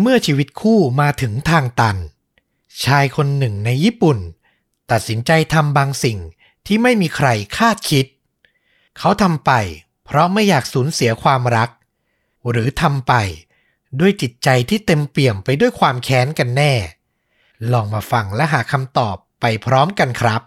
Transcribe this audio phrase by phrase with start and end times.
[0.00, 1.96] เมื่อชีวิตคู่มาถึงทางตัน
[2.84, 4.18] ชายคนหนึ่งในญี่ปุ่น
[4.90, 6.18] ตัดสินใจทำบางสิ่ง
[6.66, 8.06] ที่ไม่มีใครคาดคิด
[8.98, 9.50] เขาทำไป
[10.04, 11.70] เพราะไม่อยากสูญเสียความรัก
[12.50, 13.14] หรือทำไป
[14.00, 16.72] ด้วยจิตใจที่เต็มเปี่ยมไปด้วยความแค้นกันแน่
[17.72, 20.42] ลองมาฟังและหาคำตอบไปพร้อมกันครับ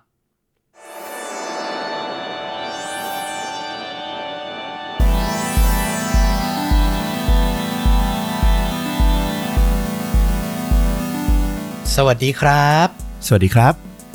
[11.93, 12.87] สวัสดีครับ
[13.25, 13.73] สวัสดีครับ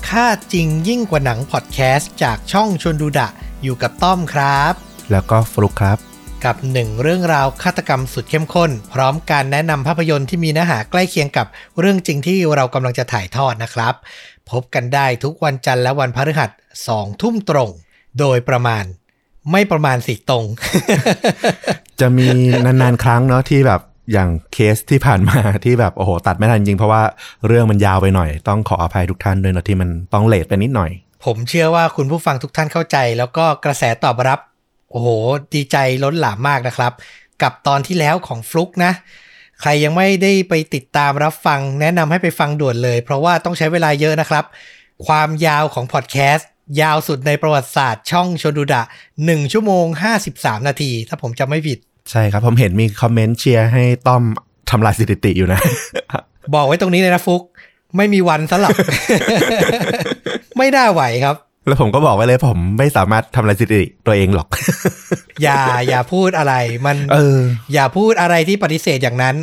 [0.08, 3.28] ค่าจริงยิ่งกว่าหนังพอดแคสต์จากช่องชวนดูดะ
[3.62, 4.74] อยู่กับต้อมครับ
[5.10, 5.98] แล้วก็ฟลุกครับ
[6.44, 11.46] กับหนึ่งเรื่องราวฆาตกรรมสุดเข้มข้น พร้อมการแนะนำภาพยนตร์ที่มีเนื้อหาใกล้เคียงกับ
[11.78, 13.94] เรื่องจริงที่เรากำลังจะถ่ายทอดนะครับ
[14.50, 16.50] พบกันได้ทุกวันจันทร์และวันพฤหัส
[16.88, 17.70] สองทุ่มตรง
[18.18, 18.84] โดยประมาณ
[19.50, 20.44] ไม่ประมาณสิตรง
[22.00, 22.26] จะมี
[22.64, 23.80] นานๆ ครั้งเนาะที่แบบ
[24.12, 27.02] อย่างเคสที่ผ่านมาที่แบบโอ้โหตัดไม่ทันจริงเพราะว่า
[27.46, 30.90] เรื่องมันยาวไปหน่อย ต้องขออภัยทุกท่านด้วยนะที่มันต้อง late ไปนิดหน่อย
[31.24, 34.40] ผมเชื่อว่าคุณผู้ฟังทุกท่านเข้าใจ แล้วก็กระแสตอบรับ
[34.90, 35.08] โอ้โห
[35.54, 36.92] ดีใจล้นหลามมากนะครับ
[37.42, 38.92] กับตอนที่แล้วของฟลุกนะ
[39.60, 44.44] ใครยังไม่ได้ไปติดตามรับฟัง แนะนำให้ไปฟังด่วนเลย เพราะว่าต้องใช้เวลาเยอะนะครับ
[45.06, 46.48] ความยาวของพอดแคสต์
[46.80, 48.82] ยาวสุดในประวัติศาสตร์ช่องชนดูดะ
[49.18, 49.86] 1 ชั่วโมง
[50.26, 51.78] 53 นาที ถ้าผมจำไม่ผิด
[52.10, 54.22] ใช่ครับผมเห็นมีคอมเมนต์เชียร์ให้ต้อม
[54.70, 55.60] ทำลายสถิติอยู่นะ
[56.54, 57.42] บอกไว้ตรงนี้เลยนะฟุก
[57.96, 58.76] ไม่มีวันสลับ
[60.56, 64.46] ไม่น่าไหวครับ แล้วผมก็บอกไว้เลยผมไม่สามารถทำลายสถิติตัวเองหรอก
[65.42, 66.54] อย่าอย่าพูดอะไร
[66.86, 67.38] มันเออ
[67.72, 69.36] อย่าพูดอะไรที่ปฏิเสธอย่างนั้น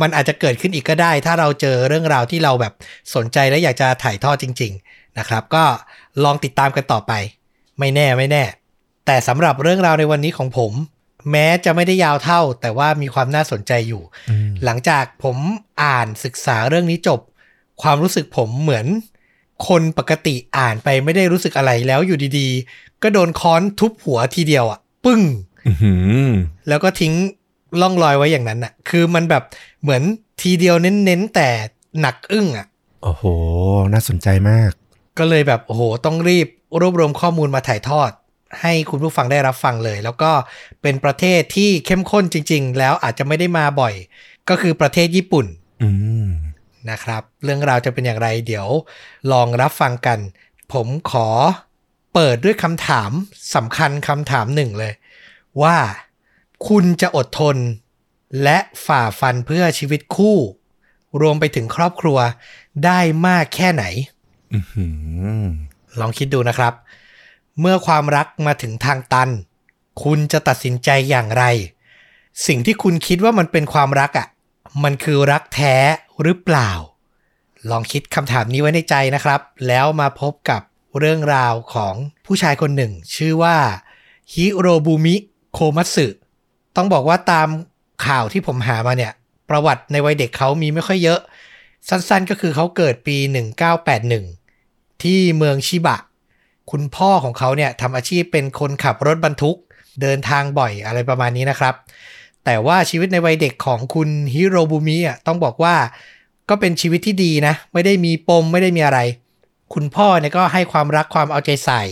[0.00, 2.72] มันอาจจะเกิดขึ้นอีกก็ได้ ถ้าเราเจอเรื่องราวที่เราแบบ
[3.14, 5.64] สนใจและอยากจะถ่ายทอดจริง ๆ นะครับ ก็
[6.24, 7.12] ลองติดตามกันต่อไป
[7.78, 8.44] ไม่แน่ไม่แน่
[9.06, 10.72] แต่สำหรับเรื่องราวในวันนี้ของผม
[11.30, 14.02] แม้จะไม่ได้ยาวเท่า แต่ว่ามีความน่าสนใจอยู่
[14.64, 15.36] หลังจากผม
[15.82, 17.20] อ่านศึกษาเรื่องนี้จบ
[17.82, 18.86] ความรู้สึกผมเหมือน
[19.68, 25.20] คนปกติอ่านไปไม่ได้รู้สึกอะไรแล้วอยู่ดีๆ ก็โดนค้อนทุบหัวทีเดียวอะปึ้ง
[25.66, 25.92] อื้อหื
[26.26, 26.30] อ
[26.68, 27.14] แล้วก็ทิ้ง
[27.80, 29.42] ล่องรอยไว้อย่างนั้นน่ะคือมันแบบ
[29.82, 30.02] เหมือน
[30.40, 31.48] ทีเดียวเน้นๆแต่
[32.00, 32.66] หนักอึ้งอะ
[33.02, 33.22] โอ้โห
[33.92, 34.72] น่าสนใจมาก
[35.18, 36.48] ก็เลยแบบโอ้โห ต้องรีบ
[36.80, 38.10] รวบรวมข้อมูลมาถ่ายทอด
[38.60, 40.30] ให้คุณผู้ฟังได้รับฟังเลย แล้วก็
[40.82, 43.94] เป็นประเทศที่เข้มข้นจริง ๆ แล้วอาจจะไม่ได้มาบ่อย
[44.48, 45.46] ก็คือประเทศญี่ปุ่น
[45.82, 45.90] อื
[46.24, 46.28] ม
[46.90, 48.68] นะครับ เรื่องราวจะเป็นอย่างไร เดี๋ยว
[49.32, 50.18] ลองรับฟังกัน
[50.72, 51.28] ผมขอ
[52.14, 53.10] เปิดด้วยคำถาม
[53.54, 54.92] สำคัญคำถามหนึ่งเลย
[55.62, 55.76] ว่า
[56.68, 57.56] คุณจะอดทน
[58.42, 60.36] และฝ่าฟันเพื่อชีวิตคู่
[61.20, 62.18] รวมไปถึงครอบครัว
[62.84, 63.84] ได้มากแค่ไหน
[64.52, 64.86] อื้อหื
[65.42, 65.46] อ
[66.00, 66.72] ลองคิดดูนะครับ
[67.60, 69.30] เมื่อความรักมาถึงทางตัน
[70.02, 71.44] คุณจะตัดสินใจอย่างไร
[72.46, 74.28] สิ่งที่คุณคิดว่ามันเป็นความรักอะ่ะ
[74.82, 75.76] มันคือรักแท้
[76.22, 76.70] หรือเปล่า
[77.70, 80.62] ลองคิดคำถามนี้ไว้ในใจนะครับ แล้วมาพบกับ
[80.98, 81.94] เรื่องราวของ
[82.26, 83.56] ผู้ชายคนหนึ่ง ชื่อว่า
[84.32, 85.16] ฮิโรบุมิ
[85.52, 86.06] โคมัตสึ
[86.76, 87.48] ต้องบอกว่าตาม
[88.06, 89.12] ข่าวที่ผมหามาเนี่ย
[89.48, 91.20] ประวัติในวัยเด็กเขามีไม่ค่อยเยอะ
[91.88, 93.16] สั้นๆก็คือเขาเกิดปี
[94.30, 95.96] 1981 ที่เมืองชิบะ
[96.70, 99.56] คุณพ่อของเขาเนี่ยทำอาชีพเป็นคนขับรถบรรทุก
[100.02, 101.74] เดินทางบ่อยอะไรประมาณนี้นะครับ
[102.44, 105.76] แต่ว่าชีวิตในวัยเด็กของคุณฮิโรบุมิอะต้องบอกว่า
[106.48, 109.00] ก็เป็นชีวิตที่ดีนะ ไม่ได้มีปมไม่ได้มีอะไร
[109.74, 111.82] คุณพ่อเนี่ยก็ให้ความรักความเอาใจใส่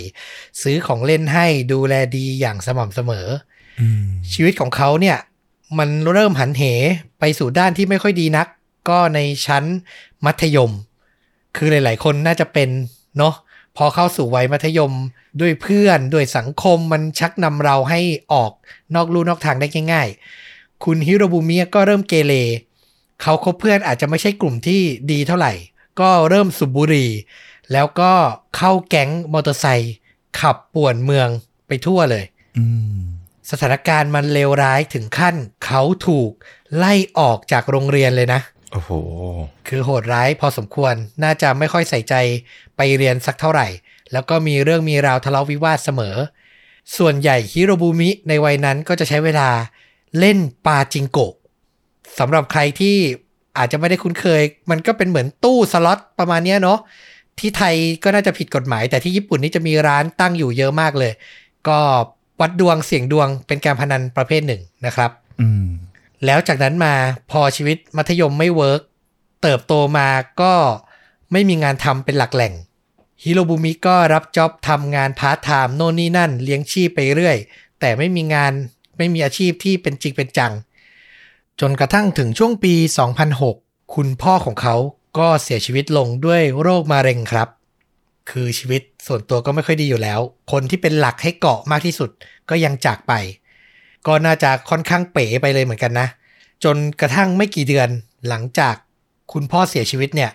[0.62, 3.26] ซื้อของเล่นให้ดูแลดีอย่างสม่ำเสมอ
[3.80, 5.16] อืมชีวิตของเขาเนี่ย
[5.78, 6.62] มันเริ่มหันเห
[7.20, 8.46] ไปสู่ด้านที่ไม่ค่อยดีนัก
[8.88, 9.64] ก็ในชั้น
[10.24, 10.72] มัธยม
[11.56, 12.68] คือหลาย ๆ คนน่าจะเป็น
[13.18, 13.34] เนาะ
[13.80, 14.92] พอเข้าสู่วัยมัธยม
[15.40, 18.00] ด้วยเพื่อนด้วยสังคมมันชักนำเราให้
[18.32, 18.52] ออก
[18.94, 20.08] นอกลู่นอกทางได้ง่าย
[20.46, 22.34] ๆ คุณฮิโรบุมิก็เริ่มเกเร
[23.22, 24.80] เขาคบเพื่อนอาจจะไม่ใช่กลุ่มที่
[25.12, 25.52] ดีเท่าไหร่
[26.00, 27.10] ก็เริ่มสูบบุหรี่
[27.72, 28.12] แล้วก็
[28.56, 29.94] เข้าแก๊งมอเตอร์ไซค์
[30.40, 31.28] ขับป่วนเมือง
[31.66, 32.24] ไปทั่วเลย
[32.58, 32.64] อื
[32.96, 32.98] ม
[33.50, 35.34] สถานการณ์มันเลวร้ายถึงขั้น
[35.64, 36.30] เขาถูก
[36.76, 38.40] ไล่ออกจากโรงเรียนเลยนะ
[38.72, 38.90] โอ้โห
[39.68, 40.94] คือโหดร้ายพอสมควร
[41.24, 42.14] น่าจะไม่ค่อยใส่ใจ
[42.76, 43.66] ไปเรียนสักเท่าไหร่
[44.12, 46.16] แล้วก็มีเรื่องมีราวทะเลาะวิวาทเสมอ
[46.96, 49.48] ส่วนใหญ่ฮิโรบุมิในวัยนั้นก็จะใช้เวลา
[50.18, 51.34] เล่นปาจิงโกะ
[52.18, 52.96] สำหรับใครที่
[53.58, 56.78] อาจจะไม่ได้คุ้นเคย มันก็เป็นเหมือนตู้สล็อตประมาณเนี้ยเนาะ
[57.38, 61.12] ที่ไทยก็น่าจะผิดกฎหมาย แต่ที่ญี่ปุ่นนี่จะมีร้านตั้งอยู่เยอะมากเลย
[61.68, 61.78] ก็
[62.40, 65.10] วัดดวงเสี่ยงดวงเป็นการพนันประเภทหนึ่งนะครับ
[65.40, 65.66] อืม
[66.24, 66.94] แล้วจากนั้นมา
[67.30, 68.82] พอชีวิตมัธยมไม่ work
[69.42, 70.08] เติบโตมา
[70.40, 70.54] ก็
[71.32, 72.54] ไม่มีงานทำเป็นหลักแหล่ง
[73.22, 77.36] ฮิโรบุมิก็รับ job ทำงานพาร์ทไทม์โน่นนี่นั่น เลี้ยงชีพไปเรื่อย
[77.80, 78.52] แต่ไม่มีงาน
[78.96, 80.52] ไม่มีอาชีพที่เป็นจริงเป็นจัง
[81.60, 82.74] จนกระทั่งถึงช่วงปี
[83.34, 84.76] 2006 คุณพ่อของเขา
[85.18, 87.48] ก็เสียชีวิตลงด้วยโรคมะเร็งครับ
[88.30, 90.20] คือชีวิตส่วนตัวก็ไม่ค่อยดีอยู่แล้ว
[90.52, 92.10] คนที่เป็นหลักให้เกาะมากที่สุด
[92.50, 93.12] ก็ยังจากไป
[94.08, 96.08] ก็น่าจะค่อนข้างเป๋ไปเลยเหมือนกันนะ
[96.64, 97.88] จนกระทั่งไม่กี่เดือน
[98.28, 98.74] หลังจาก
[99.32, 100.30] คุณพ่อเสียชีวิตเนี่ย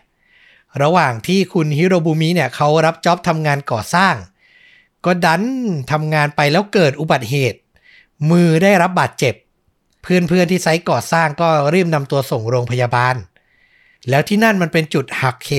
[0.82, 4.16] ระหว่างที่คุณฮิโรบุมิเนี่ยเขารับจ็อบทำงานก่อสร้าง
[5.06, 5.44] ก็ดัน
[5.92, 7.60] ทำงานไปแล้วเกิดอุบัติเหตุ
[8.32, 9.36] มือได้รับบาดเจ็บ
[10.04, 13.16] เพื่อนๆที่ไซต์ก่อสร้างก็รีบนำตัวส่งโรงพยาบาล
[14.10, 15.52] แล้วที่นั่นมันเป็นจุดหักเห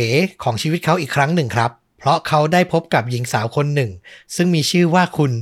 [0.43, 3.90] ของชีวิตเขาอีกครั้งหนึ่งครับ เพราะเขาได้พบกับหญิงสาวคนหนึ่ง
[4.37, 5.32] ซึ่งมีชื่อว่าคุณ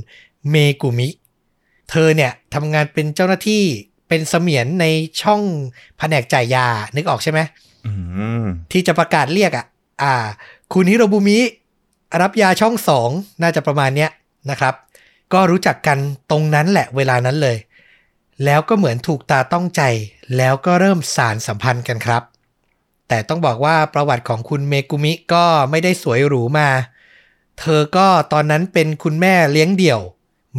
[0.49, 3.63] เมกุมิเธอเนี่ยทำงานเป็นเจ้าหน้าที่
[4.07, 4.85] เป็นเสมียนใน
[5.21, 5.41] ช่อง
[5.97, 7.39] แผนกจ่ายยา นึกออกใช่ไหม
[7.85, 7.93] อื
[8.43, 9.65] มที่จะประกาศเรียกอะ
[10.01, 10.13] อ่า
[10.73, 11.39] คุณฮิโรบุมิ
[12.21, 13.09] รับยาช่องสอง
[13.41, 14.09] น่าจะประมาณเนี้ย
[14.49, 14.75] นะครับ
[15.33, 15.97] ก็รู้จักกัน
[16.31, 17.57] ตรงนั้นแหละเวลานั้นเลย
[18.45, 19.81] แล้วก็เหมือนถูกตาต้องใจ
[20.37, 22.23] แล้วก็เริ่มสารสัมพันธ์กันครับ
[23.07, 26.69] แต่ต้องบอกว่าประวัติของคุณเมกุมิก็ไม่ได้สวยหรูมา
[27.59, 29.99] เธอก็ตอนนั้นเป็นคุณแม่เลี้ยงเดี่ยว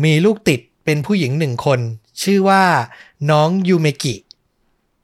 [0.04, 1.80] มีลูกติด เป็นผู้หญิงหนึ่งคน
[2.22, 2.64] ชื่อว่า
[3.30, 4.14] น้องยูเมกิ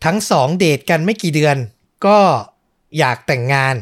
[0.04, 1.56] ทั้งสองเดทกันไม่กี่เดือน
[2.06, 2.18] ก็
[2.98, 3.76] อยากแต่งงาน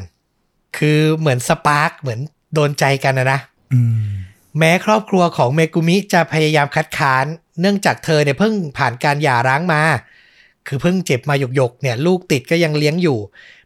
[0.77, 2.19] คือเหมือนสปาร์กเหมือน
[2.53, 3.39] โดนใจกันนะนะ
[3.73, 4.09] อืม
[4.57, 7.25] แม้ครอบครัวของเมกุมิจะพยายามคัดค้าน
[7.61, 9.81] เนื่องจากเธอเนี่ยเพิ่งผ่านการหย่าร้างมา
[10.67, 13.19] คือเพิ่งเจ็บมาหยกๆเนี่ย ลูกติดก็ยังเลี้ยงอยู่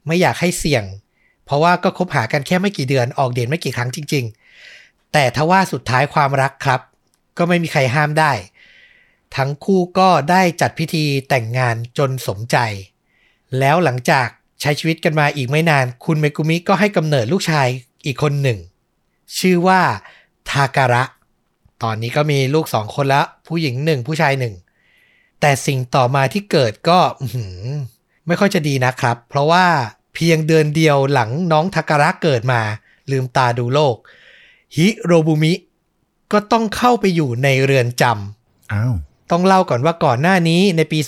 [0.05, 0.83] ไม่อยากให้เสี่ยง
[1.45, 4.25] เพราะว่าก็คบหากันแค่ไม่กี่เดือนออกเดทไม่กี่ครั้งจริง
[4.69, 6.81] ๆ แต่ทว่าสุดท้ายความรักครับ
[7.37, 8.31] ก็ไม่มีใครห้ามได้
[9.35, 12.57] ทั้งคู่ก็ได้จัดพิธีแต่งงานจนสมใจ
[13.59, 14.27] แล้วหลังจาก
[14.61, 17.67] ใช้ชีวิตกันมาอีกไม่นาน คุณเมกุมิก็ให้กำเนิดลูกชาย
[18.05, 18.59] อีกคนหนึ่ง
[19.39, 19.81] ชื่อว่า
[20.49, 21.03] ทาการะ
[21.83, 24.53] ตอนนี้ก็มีลูกสองคนแล้วผู้หญิงหนึ่งผู้ชายหนึ่ง
[25.41, 26.99] แต่สิ่งต่อมาที่เกิดก็
[28.27, 29.65] ไม่ค่อยจะดีนะครับ เพราะว่า
[30.15, 32.61] เพียงเดือนเดียวหลังน้องทาการะเกิดมา
[33.11, 33.95] ลืมตาดูโลก
[34.75, 35.53] ฮิโรบุมิ
[36.33, 38.93] ก็ต้องเข้าไปอยู่ในเรือนจำอ้าว
[39.31, 40.99] ต้องเล่าก่อนว่าก่อนหน้านี้ในปี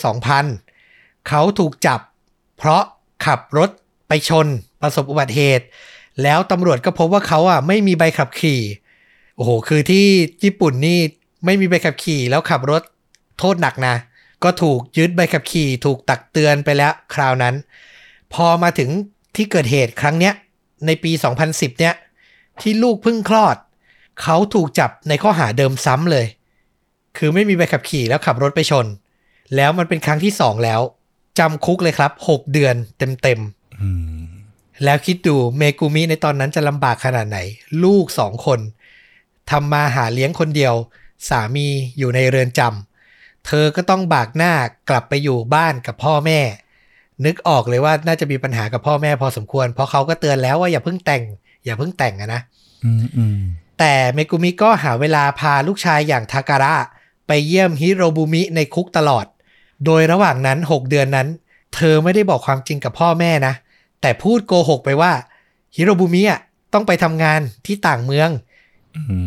[0.60, 2.00] 2000 เขาถูกจับ
[2.57, 2.83] เพราะ
[3.25, 3.69] ขับรถ
[4.07, 4.48] ไปชน
[4.81, 5.66] ประสบอุบัติเหตุ
[6.24, 8.62] แล้วตำรวจก็พบว่าเขาอะไม่มีใบขับขี่
[9.36, 10.06] โอ้โห คือที่
[10.44, 11.00] ญี่ปุ่นนี่
[11.45, 12.83] ไม่มีใบขับขี่แล้วขับรถ
[13.39, 13.95] โทษหนักนะ
[14.44, 17.56] ก็ถูกยึดใบขับขี่ถูกตักเตือนไปแล้วคราวนั้น
[18.33, 18.89] พอมาถึง
[19.36, 20.33] ที่เกิดเหตุครั้งเนี้ย
[20.86, 21.12] ในปี
[21.45, 21.95] 2010 เนี่ย
[22.62, 23.56] ที่ลูกเพิ่งคลอด
[24.22, 26.26] เขาถูกจับในข้อหาเดิมซ้ำเลย
[27.18, 28.86] คือไม่มีใบขับขี่แล้วขับรถไปชน
[29.56, 30.82] แล้วมันเป็นครั้งที่สองแล้ว
[31.40, 33.40] จำคุกเลยครับ6เดือนเต็ม
[33.82, 33.90] อื
[34.22, 37.40] มๆแล้วคิดดูเมกุมิในตอนนั้นจะลำบากขนาดไหน
[37.84, 38.60] ลูกสองคน
[39.52, 40.74] ทำมาหาเลี้ยงคนเดียว
[41.30, 44.54] สามีอยู่ในเรือนจำเธอก็ต้องบากหน้า
[44.90, 46.40] กลับไปอยู่บ้านกับพ่อแม่
[47.26, 51.24] นึกออกเลยว่าน่าจะมีปัญหากับพ่อแม่พอสมควร เพราะเขาก็เตือนแล้วว่าอย่าเพิ่งแต่ง
[51.66, 52.42] อย่าเพิ่งแต่งอะนะ
[52.86, 53.40] อืมอืม
[53.80, 56.75] แต่เมกุมิก็หาเวลาพาลูกชายอย่างทาการะ
[57.27, 59.25] ไปเยี่ยมฮิโรบุมิในคุกตลอด
[59.86, 61.27] โดยระหว่างนั้น 6 เดือนนั้น
[61.75, 63.54] เธอไม่ได้บอกความจริงกับพ่อแม่นะ
[64.01, 65.12] แต่พูดโกหกไปว่า
[65.75, 66.39] ฮิโรบุมิอะ
[66.74, 68.30] ต้องไปทำงานที่ต่างเมือง
[68.95, 69.18] อื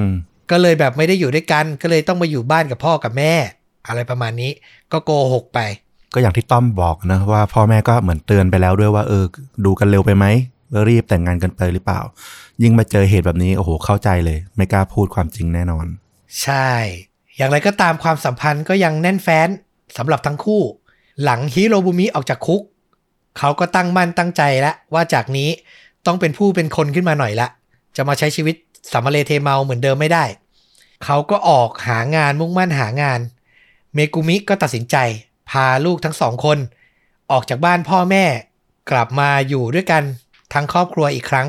[0.00, 0.02] ม
[0.50, 3.32] ก็เลยแบบไม่ได้อยู่ด้วยกัน ก็เลยต้องมาอยู่บ้านกับพ่อกับแม่
[3.88, 4.50] อะไรประมาณนี้
[4.92, 5.58] ก็โกหกไป
[6.14, 9.24] ก็อย่างที่ต้อมบอกนะว่า พ่อแม่ก็เหมือนเตือนไปแล้วด้วยว่า เออ
[9.64, 10.26] ดูกันเร็วไปไหม
[10.88, 12.00] รีบแต่งงานกันไปหรือเปล่า
[12.62, 15.86] ยิ่งมาเจอเหตุแบบนี้โอ้โหเข้าใจเลย ไม่กล้าพูดความจริงแน่นอน
[16.42, 16.68] ใช่
[17.36, 19.48] อย่างไรก็ตามความสัมพันธ์ก็ยังแน่นแฟ้น
[19.96, 20.62] สำหรับทั้งคู่
[21.22, 22.62] หลังฮิโรบุมิออกจากคุก
[23.38, 25.48] เขาก็ตั้งมั่นตั้งใจแล้วว่าจากนี้
[26.06, 27.48] ต้องเป็นผู้เป็นคนขึ้นมาหน่อยละ
[27.96, 28.56] จะมาใช้ชีวิต
[28.92, 30.24] สามเลเทเมาเหมือนเดิมไม่ได้
[31.04, 33.20] เขาก็ออกหางานมุ่งมั่นหางาน
[33.94, 34.96] เมกุมิก็ตัดสินใจ
[35.50, 36.58] พาลูกทั้งสองคน
[37.30, 38.24] ออกจากบ้านพ่อแม่
[38.90, 40.02] กลับมาอยู่ด้วยกัน
[40.52, 41.46] ทั้งครอบครัวอีกครั้ง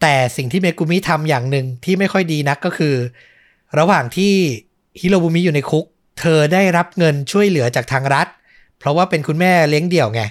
[0.00, 2.94] แต่สิ่งที่เมกุมิทำอย่างหนึ่งที่ไม่ค่อยดีนักก็คือ
[3.78, 4.32] ระหว่างที่
[5.00, 5.84] ฮิโรบุมิอยู่ในคุก
[6.20, 8.26] เธอได้รับเงินช่วยเหลือจากทางรัฐ
[8.78, 10.22] เพราะว่าเป็นคุณแม่เลี้ยงเดี่ยวไง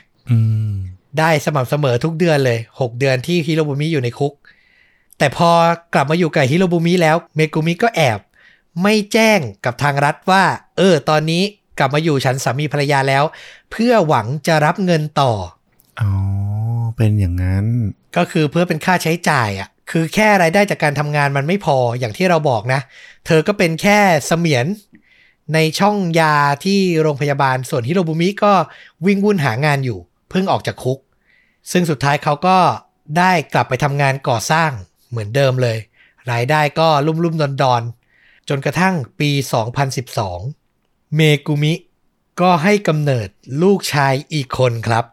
[1.20, 4.34] ได้สม่ำเสมอทุกเดือนเลย6เดือนที่ฮิโรบุมิอยู่ในคุก
[5.18, 5.50] แต่พอ
[5.94, 8.20] กลับมาอยู่กับฮิโรบุมิแล้วเมกุมิก็แอบ
[8.82, 10.44] ไม่แจ้งกับทางรัฐว่า
[10.78, 11.44] เออ ตอนนี้
[11.80, 13.24] กลับมาอยู่ฉันสามีภรรยาแล้ว
[13.72, 15.32] เพื่อหวังจะรับเงินต่อ
[16.02, 16.12] อ๋อ
[16.98, 17.66] เป็นอย่างนั้น
[18.18, 22.82] ก็คือเพื่อเป็นค่าใช้จ่ายอะ่ะคือแค่รายได้จากการทำงานมันไม่พออย่างที่เราบอกนะ
[23.26, 24.66] เธอก็เป็นแค่เสมียน
[25.54, 28.54] ในช่องยาที่โรงพยาบาลส่วนฮิโรบุมิก็
[29.06, 31.00] วิ่งวุ่นหางานอยู่ เพิ่งออกจากคุก
[31.72, 32.58] ซึ่งสุดท้ายเขาก็
[33.18, 34.72] ได้กลับไปทำงานก่อสร้าง
[35.10, 35.78] เหมือนเดิมเลย
[36.32, 39.32] รายได้ก็ลุ่มๆดอนๆจนกระทั่งปี
[40.24, 41.74] 2012 เมกุมิ
[42.42, 43.28] ก็ให้กำเนิด
[43.62, 45.06] ลูกชายอีกคนครับ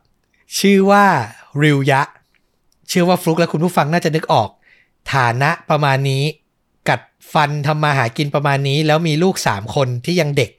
[0.59, 1.07] ชื่อว่า
[1.63, 4.49] ริวยะเชื่อว่าฟลุกและคุณผู้ฟังน่าจะนึกออก
[5.15, 6.25] ฐานะประมาณนี้
[6.89, 7.01] กัด
[7.33, 10.51] ฟันทำมาหากินประมาณนี้ แล้วมีลูกสามคนที่ยังเด็ก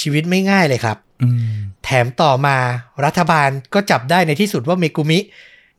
[0.00, 2.56] ชีวิตไม่ง่ายเลยครับอืมแถมต่อมา
[3.04, 5.18] รัฐบาลก็จับได้ในที่สุดว่าเมกุมิ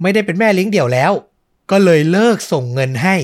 [0.02, 1.12] ไม่ได้เป็นแม่เลี้ยงเดี่ยวแล้ว
[1.72, 3.16] ก็เลยเลิกส่งเงินให้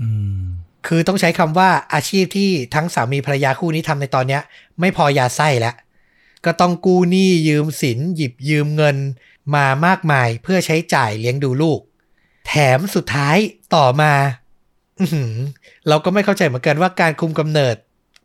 [0.00, 0.08] อื
[0.38, 0.42] ม
[0.86, 4.42] คือต้องใช้คำว่าอาชีพที่ทั้งสามีภรรยาคู่นี้ทำในตอนเนี้ย
[4.80, 5.74] ไม่พอยาไส้แล้ว
[6.44, 8.96] ก็ต้องกู้หนี้ยืมสินหยิบยืมเงิน
[9.54, 11.80] มามากมายเพื่อใช้จ่ายเลี้ยงดูลูก
[12.46, 13.36] แถมสุดท้าย
[13.74, 14.12] ต่อมา
[14.98, 15.34] อื้อหือ
[15.88, 17.76] เราก็ไม่เข้าใจเหมือนกันว่าการคุมกำเนิด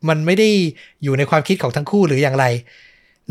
[0.10, 0.50] มันไม่ได้
[1.04, 2.46] อยู่ในความคิดของทั้งคู่หรืออย่างไร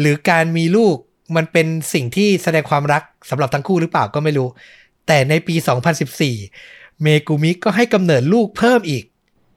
[0.00, 0.96] หรือการมีลูก
[1.36, 4.48] มันเป็นสิ่งที่แสดงความรักสำหรับทั้งคู่หรือเปล่าก็ไม่รู้
[5.06, 5.54] แต่ในปี
[6.28, 9.04] 2014 เมกุมิก็ให้กำเนิดลูกเพิ่มอีก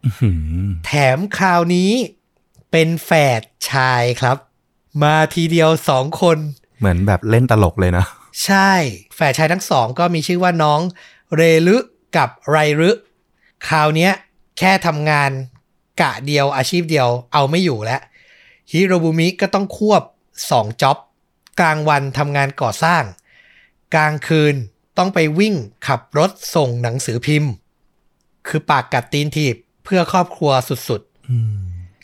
[0.05, 1.91] อื้อหือแถมคราวนี้
[2.71, 4.37] เป็นแฝดชายครับ
[5.03, 6.37] มาทีเดียวสองคน
[6.79, 8.05] เหมือนแบบเล่นตลกเลยนะ
[8.45, 8.71] ใช่
[9.15, 10.79] แฝดชายทั้งสองก็มีชื่อว่าน้อง
[11.35, 11.77] เรลึ
[12.17, 12.91] กับไรรึ
[13.67, 14.11] คราวเนี้ย
[14.57, 15.31] แค่ทำงาน
[16.01, 18.01] กะเดียวอาชีพเดียวเอาไม่อยู่แล้ว
[18.71, 20.03] ฮิโรบุมิก็ต้องควบ
[20.41, 20.97] 2จ็อบ
[21.59, 23.03] กลางวันทำงานก่อสร้าง
[23.95, 24.55] กลางคืน
[24.97, 25.55] ต้องไปวิ่ง
[25.87, 27.51] ขับรถส่งหนังสือพิมพ์
[28.47, 30.51] คือปากกัดตีนถีบเพื่อครอบครัว
[30.89, 31.55] สุดๆอืม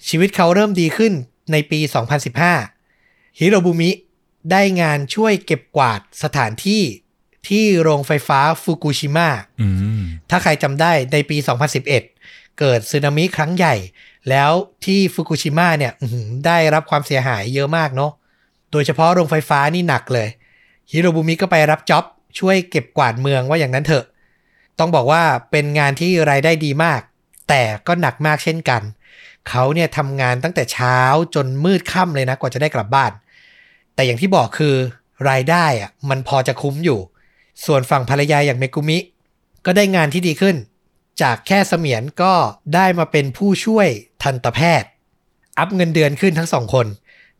[0.08, 1.14] ชีวิตเขาเริ่มดีขึ้น
[1.52, 1.80] ในปี
[2.60, 3.92] 2015ฮิโรบุมิ
[4.52, 6.84] ได้งานช่วยเก็บกวาดสถานที่
[7.48, 9.30] ที่โรงไฟฟ้าฟุกุชิมะ
[9.62, 9.68] อื
[10.00, 11.38] มถ้าใครจำได้ในปี
[11.98, 13.76] 2011 เกิดสึนามิครั้งใหญ่
[14.30, 14.52] แล้ว
[14.86, 18.12] ที่ฟุกุชิมะเนี่ยอื้อหือได้รับความเสียหายเยอะมากเนาะ
[18.72, 20.28] โดยเฉพาะโรงไฟฟ้านี่หนักเลย
[20.92, 22.06] ฮิโรบุมิก็ไปรับจ็อบ
[22.40, 24.06] ช่วยเก็บกวาดเมืองว่าอย่างนั้นเถอะ
[24.80, 27.02] ต้องบอกว่าเป็นงานที่รายได้ดีมาก
[27.50, 28.82] แต่ก็หนักมากเช่นกัน
[29.50, 30.98] เขาเนี่ยทำงานตั้งแต่เช้า
[31.36, 33.12] จนมืดค่ำเลยนะกว่าจะได้กลับบ้าน
[33.96, 34.76] แต่อย่างที่บอกคือ
[35.30, 37.00] รายได้อะมันพอจะคุ้มอยู่
[37.66, 38.98] ส่วนฝั่งภรรยาอย่างเมกุมิ
[39.66, 40.56] ก็ได้งานที่ดีขึ้น
[41.22, 42.34] จากแค่เสมียนก็
[42.76, 43.88] ได้มาเป็นผู้ช่วย
[44.24, 44.90] ทันตแพทย์
[45.58, 46.88] อัพเงินเดือนขึ้นทั้งสองคน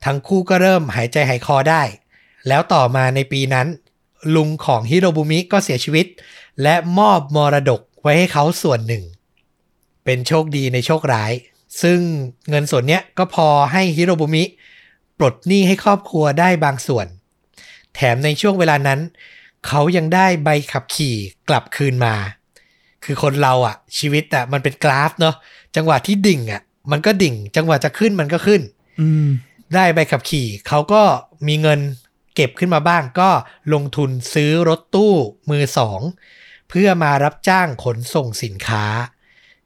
[0.06, 1.84] ทั้งคู่ก็เริ่มหายใจหายคอได้
[2.48, 3.68] แล้วต่อมาในปีนั้น
[4.36, 6.06] ลุงของฮิโรบุมิก็เสียชีวิต
[6.64, 9.04] และมอบมรดกไว้ให้เขาส่วนหนึ่ง
[10.06, 11.32] เป็นโชคดีในโชคร้าย
[11.82, 12.00] ซึ่ง
[12.50, 14.44] เงินส่วนเนี้ยก็พอให้ฮิโรบุมิ
[15.18, 17.08] ปลดหนี้ให้ครอบครัวได้บางส่วน
[17.96, 19.00] แถมในช่วงเวลานั้น
[19.68, 21.16] เขายังได้ใบขับขี่
[21.50, 22.16] กลับคืนมา
[23.04, 25.36] คือคนเราอะชีวิตอะมันเป็นกราฟเนาะ
[25.76, 26.62] จังหวะที่ดิ่งอะ
[26.92, 28.62] มันก็ดิ่ง จังหวะจะขึ้นมันก็ขึ้น
[29.02, 29.28] อืม
[29.76, 31.04] ได้ใบขับขี่ เขาก็
[31.48, 31.80] มีเงิน
[32.36, 33.30] เก็บขึ้นมาบ้าง ก็
[33.74, 35.14] ลงทุนซื้อรถตู้
[35.50, 36.02] มือสอง
[36.70, 38.86] เพื่อมารับจ้างขนส่งสินค้า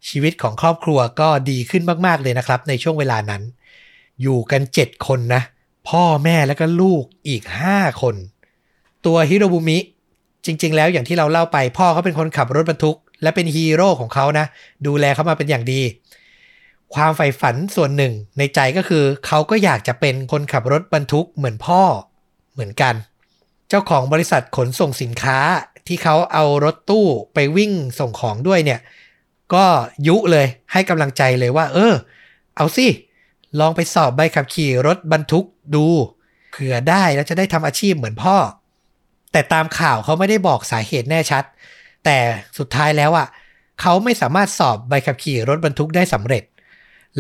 [0.08, 3.44] ชีวิตของครอบครัวก็ดีขึ้นมาก ๆ เลยนะครับ ในช่วงเวลานั้น
[4.22, 5.42] อยู่กัน7คนนะ
[5.90, 8.16] พ่อแม่แล้วก็ลูกอีก5คน
[9.06, 9.78] ตัวฮิโรบุมิ
[10.46, 14.46] จริง ๆ แล้วอย่างที่เราเล่าไป พ่อเขาเป็นคนขับรถบรรทุก และเป็นฮีโร่ของเขานะ
[14.88, 15.82] ดูแลเขามาเป็นอย่างดี
[16.96, 21.82] ความใฝ่ฝันส่วนหนึ่งในใจก็คือ เขาก็อยากจะเป็นคนขับรถบรรทุกเหมือนพ่อ
[22.54, 22.94] เหมือนกัน
[23.70, 25.40] เจ้าของบริษัทขนส่งสินค้า
[25.88, 28.80] ที่เขาเอารถตู้ไปวิ่งส่งของด้วยเนี่ย
[29.54, 29.66] ก็
[30.08, 31.94] ยุเลยให้กำลังใจเลยว่า เออ
[32.58, 32.88] เอาสิ
[33.60, 35.46] ลองไปสอบใบขับขี่รถบรรทุก
[35.76, 35.86] ดู
[36.52, 38.36] เผื่อได้แล้วจะได้ทำอาชีพเหมือนพ่อ
[39.34, 41.44] แต่ตามข่าวเขาไม่ได้บอกสาเหตุแน่ชัด
[42.06, 42.18] แต่
[42.58, 43.28] สุดท้ายแล้วอะ
[43.82, 46.44] เขาไม่สามารถสอบใบขับขี่รถบรรทุกได้สำเร็จ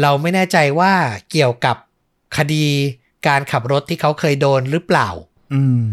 [0.01, 0.93] เราไม่แน่ใจว่า
[1.31, 1.75] เกี่ยวกับ
[2.37, 2.65] คดี
[3.27, 5.09] การขับรถที่เขาเคยโดนหรือเปล่า
[5.53, 5.85] อืม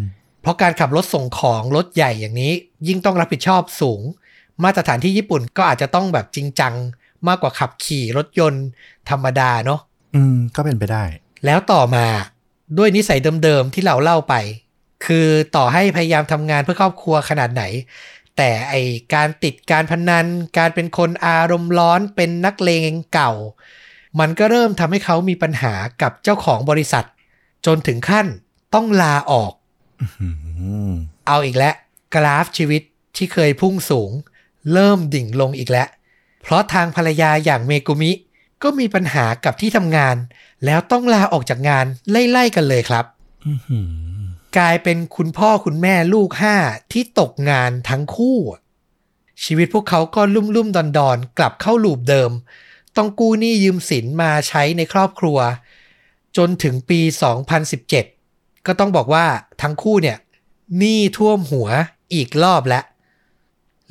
[0.42, 2.52] เพราะการขับรถส่งของรถใหญ่อย่างนี้
[2.88, 4.00] ยิ่งต้องรับผิดชอบสูง
[4.64, 6.74] มาตรฐานที่ญี่ปุ่นก็อาจจะต้องแบบจริงจัง
[7.28, 8.66] มากกว่าขับขี่รถยนต์
[9.10, 9.80] ธรรมดาเนาะ
[10.14, 11.04] อืม ก็เป็นไปได้
[11.46, 12.06] แล้วต่อมา
[12.78, 14.34] ด้วยนิสัยเดิมๆที่เราเล่าไป
[15.06, 17.62] คือต่อให้พยายามทำงานเพื่อครอบครัวขนาดไหน
[18.36, 18.74] แต่ไอ
[19.14, 20.26] การติดการพนัน
[20.58, 23.32] การเป็นคนอารมณ์ร้อนเป็นนักเลงเก่า
[24.20, 27.06] มันก็เริ่มทำให้เขามีปัญหากับเจ้าของบริษัท
[27.66, 28.26] จนถึงขั้น
[28.74, 29.52] ต้องลาออก
[30.20, 30.28] อื
[30.90, 30.92] ม
[31.26, 31.74] เอาอีกแล้ว
[32.14, 32.82] กราฟชีวิต
[33.16, 34.10] ที่เคยพุ่งสูง
[34.72, 35.88] เริ่มดิ่งลงอีกแล้ว
[36.42, 38.12] เพราะทางภรรยาอย่างเมกุมิ
[38.62, 40.16] ก็มีปัญหากับที่ทำงาน
[40.64, 43.04] แล้วต้องลาออกจากงานไล่ๆกันเลยครับ
[43.46, 44.09] อื้อหือ
[44.58, 46.56] กลายเป็นคุณพ่อคุณแม่ลูกห้า
[46.92, 48.38] ที่ตกงานทั้งคู่
[49.44, 52.30] ชีวิตพวกเขาก็ลุ่มลุ่มดอนดอนกลับเข้าลูปเดิม
[52.96, 55.38] ต้องกู้หนี้ยืมสินมาใช้ในครอบครัว
[56.36, 57.00] จนถึงปี
[57.82, 59.26] 2017 ก็ต้องบอกว่า
[59.62, 60.18] ทั้งคู่เนี่ย
[60.78, 61.68] หนี้ท่วมหัว
[62.14, 62.84] อีกรอบแล้ว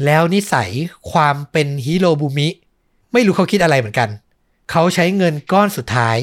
[0.05, 0.69] แล้วนิสัย
[1.11, 2.47] ความเป็นฮิโรบุมิ
[3.13, 4.09] ไม่รู้เขาคิดอะไรเหมือนกัน
[4.71, 6.17] เขาใช้เงินก้อนสุดท้าย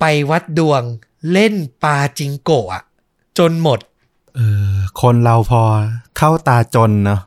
[0.00, 0.82] ไปวัดดวง
[1.32, 2.82] เล่นปาจิงโกะอะ
[3.38, 3.78] จนหมด
[4.36, 4.40] เอ
[4.70, 5.62] อคนเราพอ
[6.18, 7.20] เข้าตาจนเนาะ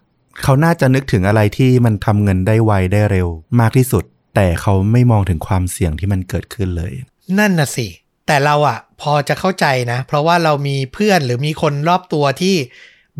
[0.43, 3.27] เขาน่าจะนึกถึงอะไรที่มันทำเงินได้ไวได้เร็ว
[3.59, 4.03] มากที่สุด
[4.35, 6.93] แต่เขาไม่มองถึงความเสี่ยงที่มันเกิดขึ้นเลย
[7.39, 7.87] นั่นน่ะสิ
[8.27, 12.55] แต่เราอะพอจะเข้าใจนะ เพราะว่าเรามีเพื่อนหรือมีคนรอบตัวที่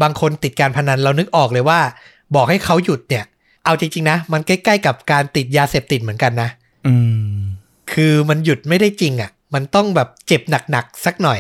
[0.01, 1.79] บางคนติดการพนันเรานึกออกเลยว่า
[2.36, 3.25] บอกให้เขาหยุดเนี่ย
[3.65, 6.50] เอาจริงๆนะ มันใกล้ๆกับการติดยาเสพติดเหมือนกันนะ
[6.88, 6.96] อื
[7.31, 7.39] ม
[7.93, 10.41] คือมันหยุดไม่ได้จริงอะ่ะ มันต้องแบบเจ็บ
[10.72, 11.39] หนักๆสักหน่อย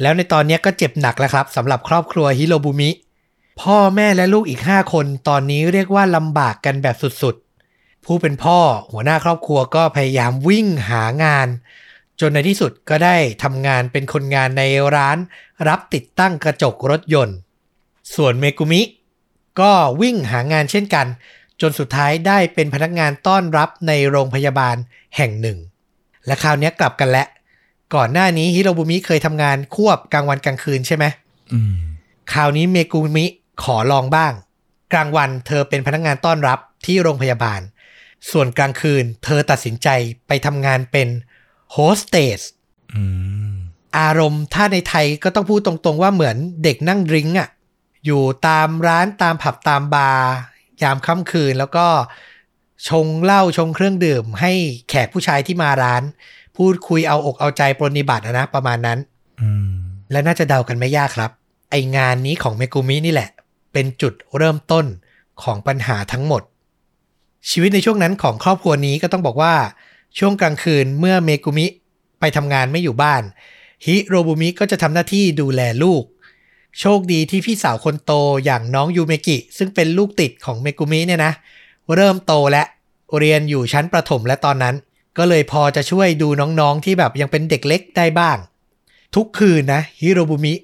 [0.00, 2.90] แล้วในตอนนี้ก็เจ็บหนักแล้วครับสำหรับครอบครัวฮิโรบุมิ
[3.60, 8.58] พ่อแม่และลูกอีก 5 คนตอนนี้เรียกว่าลำบากกันแบบสุดๆ ผู้เป็นพ่อ
[8.92, 11.48] หัวหน้าครอบครัวก็พยายามวิ่งหางาน
[12.20, 14.62] จนในที่สุดก็ได้ทำงานเป็นคนงานใน
[14.94, 15.18] ร้าน
[15.68, 17.36] รับติดตั้งกระจกรถยนต์
[18.14, 18.82] ส่วนเมกุมิ
[19.60, 21.06] ก็วิ่งหางานเช่นกัน
[21.60, 24.76] จนสุดท้ายได้เป็นพนักงานต้อนรับในโรงพยาบาล
[25.16, 25.58] แห่งหนึ่ง
[26.26, 27.26] และคราวนี้กลับกันแล้ว
[27.94, 31.04] ก่อนหน้านี้ฮิโรบุมิเคยทำงานควบกลางวันกลางคืนใช่ไหม
[31.52, 31.74] อืม
[32.32, 33.26] คราวนี้เมกุมิ
[33.62, 34.32] ขอลองบ้าง
[34.92, 37.60] กลางวันเธอเป็นพนักงานต้อนรับที่โรงพยาบาล
[38.30, 39.88] ส่วนกลางคืนเธอตัดสินใจ
[40.26, 41.08] ไปทำงานเป็น
[41.72, 42.40] โฮสเตส
[42.94, 43.02] อื
[43.52, 43.54] ม
[43.98, 47.48] อารมณ์ถ้าในไทยก็ต้องพูดตรงๆว่าเหมือนเด็กนั่งดริงก์อะ
[48.06, 50.28] อยู่ตามร้านตามผับตามบาร์
[50.82, 51.86] ยามค่ำคืนแล้วก็
[52.88, 54.52] ชงเหล้าชงเครื่องดื่มให้
[54.88, 56.02] แขกผู้ชายที่มาร้าน
[56.58, 58.98] พูดคุยเอาอกเอาใจปรนนิบัติอะนะประมาณนั้น
[59.40, 59.70] อืม
[60.12, 61.30] และน่าจะเดากันไม่ยากครับ
[61.70, 63.30] ไองานนี้ของเมกุมินี่แหละ
[63.72, 64.86] เป็นจุดเริ่มต้น
[65.42, 66.42] ของปัญหาทั้งหมด
[67.50, 69.54] ชีวิตในช่วงนั้นของครอบครัวนี้ก็ต้องบอกว่า
[70.18, 71.66] ช่วงกลางคืนเมื่อเมกุมิ
[72.20, 73.22] ไปทำงานไม่อยู่บ้าน
[73.86, 76.02] ฮิโรบุมิก็จะทำหน้าที่ดูแลลูก
[76.80, 78.12] โชคดีที่พี่สาวคนโต
[78.44, 81.32] อย่างน้องยูเมกิ ซึ่งเป็นลูกติดของเมกุมิเนี่ยนะ
[81.94, 82.62] เริ่มโตและ
[83.18, 84.74] เรียนอยู่ชั้นประถมและตอนนั้น
[85.18, 88.38] ก็เลยพอจะช่วยดูน้องๆที่แบบยังเป็นเด็กเล็กได้บ้าง
[89.14, 90.54] ทุกคืนนะฮิโรบุมิ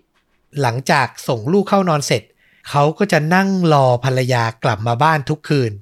[0.61, 2.23] หลังจากส่งลูกเข้านอนเสร็จ
[2.70, 5.72] เขาก็จะนั่งรอภรรยากลับมาบ้านทุกคืน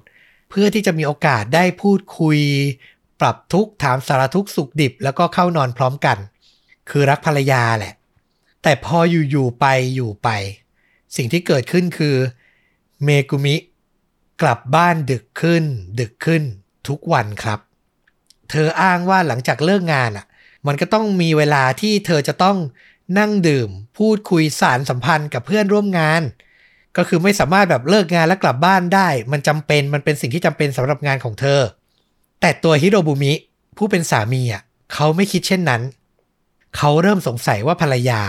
[0.49, 2.39] เพื่อที่จะมีโอกาสได้พูดคุย
[3.21, 6.17] ปรับทุกถามสารทุกสุขดิบ แล้วก็เข้านอนพร้อมกัน
[6.89, 7.93] คือรักภรรยาแหละ
[8.63, 8.97] แต่พอ
[9.29, 10.29] อยู่ๆไปอยู่ไป
[11.15, 12.15] สิ่งที่เกิดขึ้นคือ
[13.03, 13.55] เมกุมิ
[14.41, 15.63] กลับบ้านดึกขึ้น
[15.99, 16.43] ดึกขึ้น
[16.87, 17.59] ทุกวันครับ
[18.53, 20.25] เธออ้างว่าหลังจากเลิกงานอะ
[20.67, 22.57] มันก็ต้องมีเวลาที่เธอจะต้อง
[23.19, 26.21] นั่งดื่ม พูดคุยสารสัมพันธ์กับเพื่อนร่วมงาน
[26.97, 31.61] ก็คือไม่สามารถแบบเลิกงานแล้วกลับบ้านได้ มันจำเป็นมันเป็นสิ่งที่จำเป็นสำหรับงานของเธอ
[32.41, 33.33] แต่ตัวฮิโรบุมิ
[33.77, 34.61] ผู้เป็นสามีอะ
[34.93, 35.81] เขาไม่คิดเช่นนั้น
[36.77, 38.21] เขาเริ่มสงสัยว่าภรรยา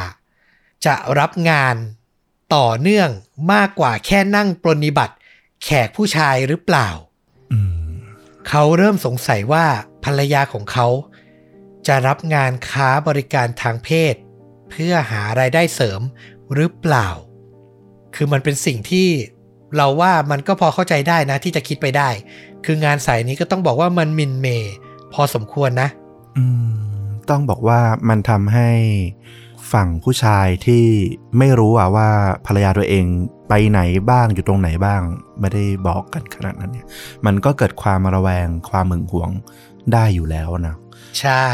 [0.86, 1.76] จะรับงาน
[2.54, 3.08] ต่อเนื่อง
[3.52, 5.14] มากกว่าแค่นั่งปรนนิบัติ
[5.64, 6.88] แขกผู้ชายหรือเปล่า
[7.52, 7.83] อืม
[8.48, 9.66] เขาเริ่มสงสัยว่า
[10.04, 10.86] ภรรยาของเขา
[11.86, 14.14] จะรับงานค้าบริการทางเพศ
[14.70, 16.00] เพื่อหารายได้เสริม
[16.54, 17.08] หรือเปล่า
[18.14, 19.08] คือมันเป็นสิ่งที่
[19.76, 22.08] เราว่ามันก็พอเข้าใจได้นะที่จะคิดไปได้
[22.64, 24.46] คืองานสายนี้ก็ต้องบอกว่ามันมินเม
[25.12, 25.88] พอสมควรนะ
[26.36, 26.74] อืม
[27.30, 28.70] ต้องบอกว่ามันทำให้
[29.72, 30.84] ฝั่งผู้ชายที่
[31.38, 32.10] ไม่รู้ว่า
[32.46, 33.04] ภรรยาตัวเอง
[33.48, 33.80] ไปไหน
[34.10, 35.00] บ้างอยู่ตรงไหนบ้าง
[35.40, 36.86] ไม่ได้บอกกันขนาดนั้นเนี่ย
[37.26, 39.30] มันก็เกิดความระแวงความหึงหวง
[39.92, 40.76] ได้อยู่แล้วนะ
[41.20, 41.46] ใช่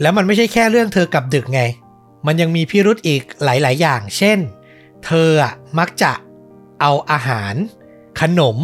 [0.00, 1.62] แล้วมันไม่ใช่แค่เรื่องเธอกลับดึกไง
[2.26, 4.38] มันยังมีพิรุธอีกหลาย ๆ อย่าง เช่น
[5.06, 6.12] เธออะมักจะ
[6.80, 7.54] เอาอาหาร
[8.20, 8.56] ขนม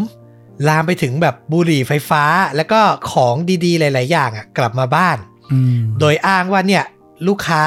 [0.68, 2.24] ลามไปถึงแบบบุหรี่ไฟฟ้า
[2.56, 2.80] แล้วก็
[3.12, 5.18] ของดี ๆ หลาย ๆ อย่างอะกลับมาบ้าน
[5.52, 6.84] อืมโดยอ้างว่าเนี่ย
[7.26, 7.64] ลูกค้า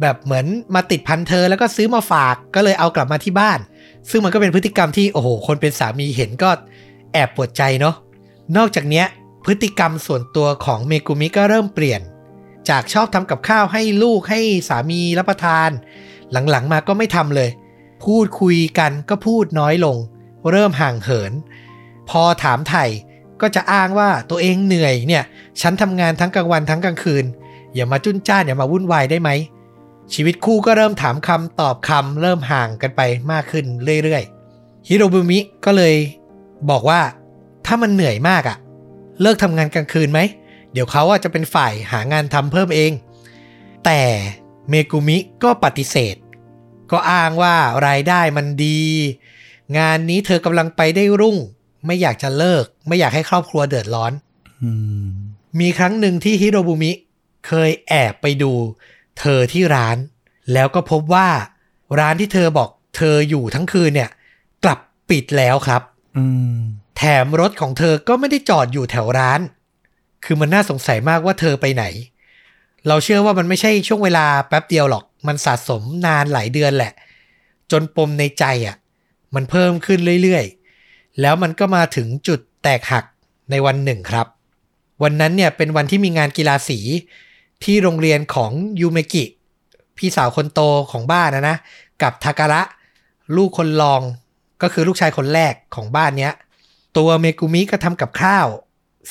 [0.00, 3.58] แบบเหมือนมาติดพันเธอแล้วก็ซื้อมาฝากก็เลยเอากลับมาที่บ้าน
[4.10, 6.50] ซึ่งมันก็เป็นพฤติกรรมที่โอ้โห คนเป็นสามีเห็นก็
[7.12, 7.94] แอบปวดใจเนาะ
[8.56, 9.06] นอกจากเนี้ย
[9.44, 12.00] พฤติกรรมส่วนตัวของเมกุมิก็เริ่มเปลี่ยน
[12.68, 15.70] จากชอบทำกับข้าวให้ลูกให้สามีรับประทาน
[16.32, 17.50] หลังๆมาก็ไม่ทำเลย
[18.04, 19.96] พูดคุยกันก็พูดน้อยลง
[20.50, 21.32] เริ่มห่างเหิน
[22.08, 22.84] พอถามไถ่
[23.40, 25.24] ก็จะอ้างว่าตัวเองเหนื่อยเนี่ย
[25.60, 27.24] ฉันทำงานทั้งกลางวันทั้งกลางคืน
[27.74, 29.30] อย่ามาจุนจ้านอย่ามาวุ่นวายได้ไหม
[30.14, 33.00] ชีวิตคู่ก็เริ่มถามคำตอบคำเริ่มห่างกันไป
[33.32, 33.64] มากขึ้น
[34.02, 35.94] เรื่อยๆฮิโรบุมิก็เลย
[36.70, 37.00] บอกว่า
[37.66, 38.56] ถ้ามันเหนื่อยมากอะ
[39.20, 40.20] เลิกทำงานกลางคืนไหม
[40.72, 42.92] เดี๋ยวเขาอะจะเป็นฝ่ายหางานทำเพิ่มเอง
[43.84, 44.00] แต่
[44.68, 46.16] เมกุมิก็ปฏิเสธ
[46.90, 48.80] ก็อ้างว่ารายได้มันดี
[49.78, 51.36] งานนี้เธอกำลังไปได้รุ่ง
[51.86, 54.12] ไม่อยากจะเลิก ไม่อยากให้ครอบครัวเดือดร้อน
[54.62, 54.70] อื
[55.04, 55.08] ม
[55.60, 56.92] มีครั้งหนึ่งที่ฮิโรบุมิ
[57.46, 58.52] เคยแอบไปดู
[59.18, 59.96] เธอที่ร้าน
[60.52, 61.28] แล้วก็พบว่า
[61.98, 64.10] ร้านที่เธอบอกเธออยู่ทั้งคืนเนี่ย
[64.64, 64.78] กลับ
[65.10, 65.82] ปิดแล้วครับ
[66.16, 66.24] อื
[66.56, 66.58] ม
[66.96, 69.40] แถมรถของเธอก็ไม่ได้จอดอยู่แถวร้าน
[70.24, 71.84] คือมันน่าสงสัยมากว่าเธอไปไหน
[72.88, 76.92] เราเชื่อว่ามันไม่ใช่ช่วงเวลาแป๊บเดียวหรอก มันสะสมนานหลายเดือนแหละ
[77.70, 78.76] จนปมในใจอะ
[79.34, 83.04] มันเพิ่มขึ้นเรื่อยๆ แล้วมันก็มาถึงจุดแตกหัก
[83.50, 84.26] ในวันหนึ่งครับ
[85.02, 86.78] วันนั้นเนี่ยเป็นวันที่มีงานกีฬาสี
[87.64, 89.24] ที่โรงเรียนของยูเมกิ
[89.96, 91.56] พี่สาวคนโตของบ้านนะนะ
[92.02, 92.62] กับทาการะ
[93.36, 94.00] ลูกคนรอง
[94.62, 96.32] ก็คือลูกชายคนแรกของบ้านเนี้ย
[96.96, 98.46] ตัวเมกุมิก็ทำกับข้าว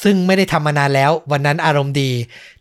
[0.04, 2.12] ซึ่งไม่ได้ทำมานานแล้ว วันนั้นอารมณ์ดี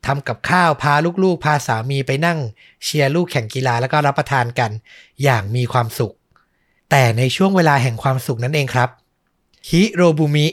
[0.07, 0.95] ทำกับข้าวพา
[1.25, 2.39] ลูกๆ พาสามีไปนั่ง
[2.85, 4.71] เชียร์ลูกแข่งกีฬาแล้วก็รับประทานกัน
[5.23, 6.13] อย่างมีความสุข
[6.91, 8.89] แต่ในช่วงเวลาแห่งความสุขนั่นเองครับ
[9.69, 10.47] ฮิโรบุมิ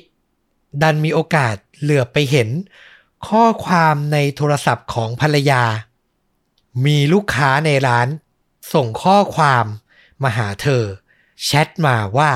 [0.82, 2.50] ดันมีโอกาสเหลือไปเห็น
[3.28, 5.64] ข้อความในโทรศัพท์ของภรรยา
[6.86, 8.08] มีลูกค้าในร้าน
[8.74, 9.66] ส่งข้อความ
[10.24, 10.84] มาหาเธอ
[11.44, 12.32] แชทมาว่า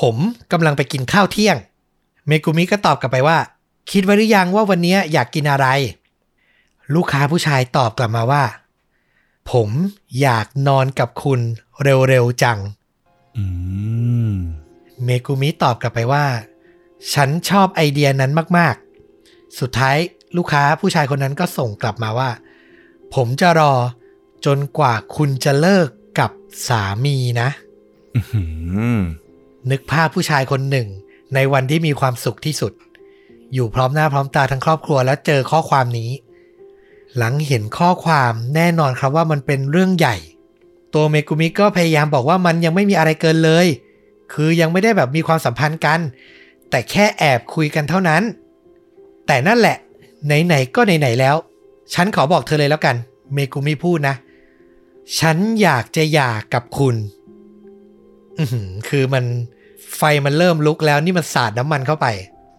[0.00, 0.16] ผม
[0.52, 1.56] กำลังไปกินข้าวเที่ยง
[2.26, 3.38] เมกุมิก็ตอบกลับไปว่า
[3.90, 5.66] คิดไว้หรือยังว่าวันนี้อยากกินอะไร
[6.94, 8.44] ลูกค้าผู้ชายตอบกลับมาว่า
[9.50, 9.68] ผม
[10.20, 11.40] อยากนอนกับคุณ
[11.82, 12.58] เร็วๆจัง
[13.36, 13.44] อื
[14.30, 14.32] ม
[15.04, 16.24] เมกุมิตอบกลับไปว่า
[17.12, 18.89] ฉันชอบไอเดียนั้นมากๆ
[19.58, 19.96] สุดท้าย
[20.36, 22.30] ลูกค้าผู้ชายคนนั้นก็ส่งกลับมาว่า
[23.14, 23.74] ผมจะรอ
[24.46, 26.30] จนกว่าคุณจะเลิกกับ
[26.68, 27.48] สามีนะ
[28.14, 28.44] อื้อหื
[28.96, 29.00] อ
[29.70, 30.88] นึกภาพผู้ชายคนหนึ่ง
[31.34, 32.72] ในวันที่มีความสุขที่สุด
[33.54, 36.10] อยู่พร้อมหน้าพร้อมตาทั้งครอบครัวแล้วเจอข้อความนี้
[37.16, 40.16] หลังเห็นข้อความแน่นอนครับว่ามันเป็นเรื่องใหญ่
[40.94, 43.66] ตัวเมกุมิก็พยายามบอกว่ามันยังไม่มีอะไรเกินเลย
[44.32, 46.00] คือยังไม่ได้แบบมีความสัมพันธ์กัน
[46.70, 48.22] แต่แค่แอบคุยกันเท่านั้น
[49.32, 49.76] แต่นั่นแหละ
[50.26, 51.36] ไหนๆก็ไหนๆแล้ว
[51.94, 52.96] ฉันขอบอกเธอเลยแล้วกัน
[53.32, 54.14] เมกุมิพูดนะ
[55.18, 56.96] ฉันอยากจะหย่ากับคุณ
[58.38, 59.24] อือหือคือมัน
[59.96, 62.06] ไฟมันเริ่มลุกแล้วนี่มันสาดน้ำมันเข้าไป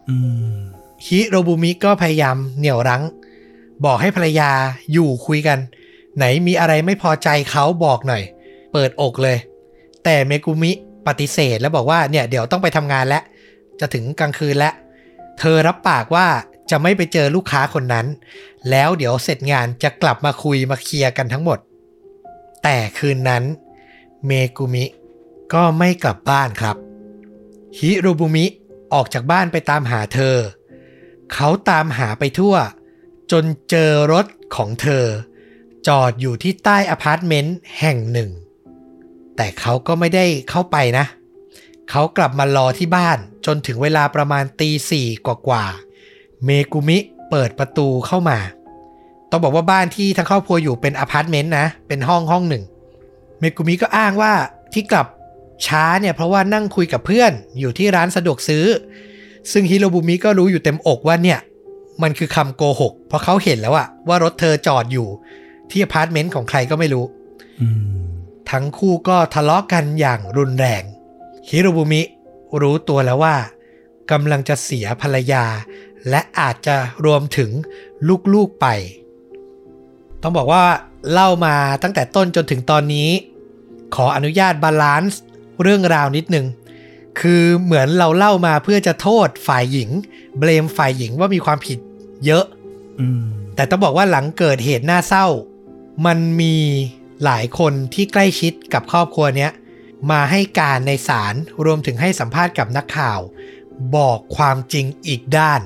[0.10, 0.15] อื
[0.53, 0.57] ม
[1.05, 3.03] ฮิโรบุมิก็พยายามเหนี่ยวรั้ง
[3.86, 4.51] บอกให้ภรรยา
[4.93, 5.60] อยู่คุยกัน
[6.17, 8.23] ไหนมีอะไรไม่พอใจเขาบอกหน่อย
[8.73, 9.38] เปิดอกเลย
[10.03, 10.71] แต่เมกุมิ
[11.07, 13.23] ปฏิเสธแล้วบอกว่าเนี่ยเดี๋ยวต้องไปทำงานแล้ว
[13.79, 14.73] จะถึงกลางคืนแล้ว
[15.39, 16.27] เธอรับปากว่า
[16.71, 18.07] จะไม่ไปเจอลูกค้าคนนั้น
[18.69, 21.60] แล้วเดี๋ยวเสร็จงานจะกลับมาคุยมาเคลียร์กันทั้งหมด
[22.63, 23.43] แต่คืนนั้น
[24.25, 24.86] เมกุมิ
[25.53, 26.75] ก็ไม่กลับบ้านครับ
[27.79, 28.45] ฮิโรบุมิ
[28.93, 30.36] ออกจากบ้านไปตามหาเธอ
[31.34, 32.55] เขาตามหาไปทั่ว
[33.31, 35.05] จนเจอรถของเธอ
[35.88, 38.29] จอดอยู่ที่ใต้อพาร์ตเมนต์แห่งหนึ่ง
[39.36, 41.05] แต่เขาก็ไม่ได้เข้าไปนะ
[41.89, 45.90] เขากลับมารอที่บ้านจนถึงเวลาประมาณตีสี่กว่าๆ
[46.45, 46.97] เมกุมิ
[47.30, 48.38] เปิดประตูเข้ามา
[49.32, 52.63] ต้องบอกว่าบ้านที่ทั้งครอบครัวอยู่เป็นอพาร์ตเมนต์นะ เป็นห้องห้องหนึ่ง
[53.39, 54.34] เมกุมิก็อ้างว่า
[54.73, 55.08] ที่กลับ
[55.67, 58.65] ช้าเนี่ยเพราะว่านั่งคุยกับเพื่อนอยู่ที่ร้านสะดวกซื้อ
[59.51, 61.39] ซึ่งฮิโรบุมิก็รู้อยู่เต็มอกว่าเนี่ย
[62.04, 65.08] มันคือคำโกหก เพราะเขาเห็นแล้วอะว่ารถเธอจอดอยู่
[65.71, 67.06] ที่อพาร์ตเมนต์ของใครก็ไม่รู้
[67.62, 67.84] อืม
[68.51, 70.84] ทั้งคู่ก็ทะเลาะกันอย่างรุนแรง
[71.49, 72.01] ฮิโรบุมิ
[72.62, 73.36] รู้ตัวแล้วว่า
[74.12, 75.43] กำลังจะเสียภรรยา
[76.10, 77.50] และอาจจะรวมถึง
[78.34, 78.68] ลูกๆไป
[80.22, 80.64] ต้องบอกว่า
[81.12, 83.10] เล่ามาตั้งแต่ต้นจนถึงตอนนี้
[83.96, 85.21] ขออนุญาต balance
[85.62, 86.46] เรื่องราวนิดนึง
[87.20, 89.90] คือเหมือนเราเล่ามาเพื่อจะโทษฝ่ายหญิง
[90.38, 91.80] blame ฝ่ายหญิงว่ามีความผิด
[92.26, 92.46] เยอะ
[93.00, 93.24] อืม
[93.56, 95.28] แต่ต้องบอกว่าหลังเกิดเหตุน่าเศร้า
[96.06, 96.56] มันมี
[97.24, 99.52] หลายคนที่ใกล้ชิดกับครอบครัวเนี้ย
[100.12, 101.36] มาให้การในศาล
[101.66, 103.20] รวมถึงให้สัมภาษณ์กับนักข่าว
[103.96, 105.62] บอกความจริงอีกด้าน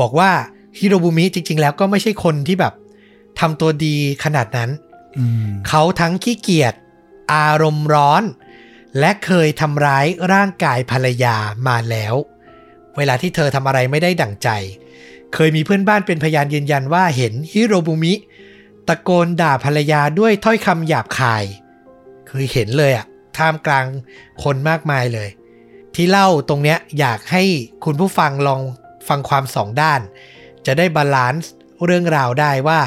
[0.00, 0.30] บอกว่า
[0.78, 2.74] ฮิโรบุมิจริง ๆ แล้วก็ไม่ใช่คนที่แบบ
[3.40, 4.70] ทำตัวดีขนาดนั้น
[5.18, 6.74] อืมเขาทั้งขี้เกียจ
[7.34, 8.22] อารมณ์ร้อน
[8.98, 11.36] และเคยทำร้ายร่างกายภรรยา
[11.68, 12.14] มาแล้ว
[12.96, 14.48] เวลาที่เธอทำอะไรไม่ได้ดั่งใจ
[15.34, 18.14] เคยมีเพื่อนบ้านเป็นพยานยืนยันว่าเห็นฮิโรบุมิ
[18.88, 21.44] ตะโกนด่าภรรยาด้วยถ้อยคำหยาบคาย
[22.28, 23.86] คือเห็นเลยอะท่ามกลาง
[24.42, 25.28] คนมากมายเลย
[25.94, 27.42] ที่เล่าตรงเนี้ยอยากให้
[27.84, 28.62] คุณผู้ฟังลอง
[29.08, 30.00] ฟังความสองด้าน
[30.66, 31.50] จะได้บาลานซ์
[31.84, 32.80] เรื่องราวได้ว่า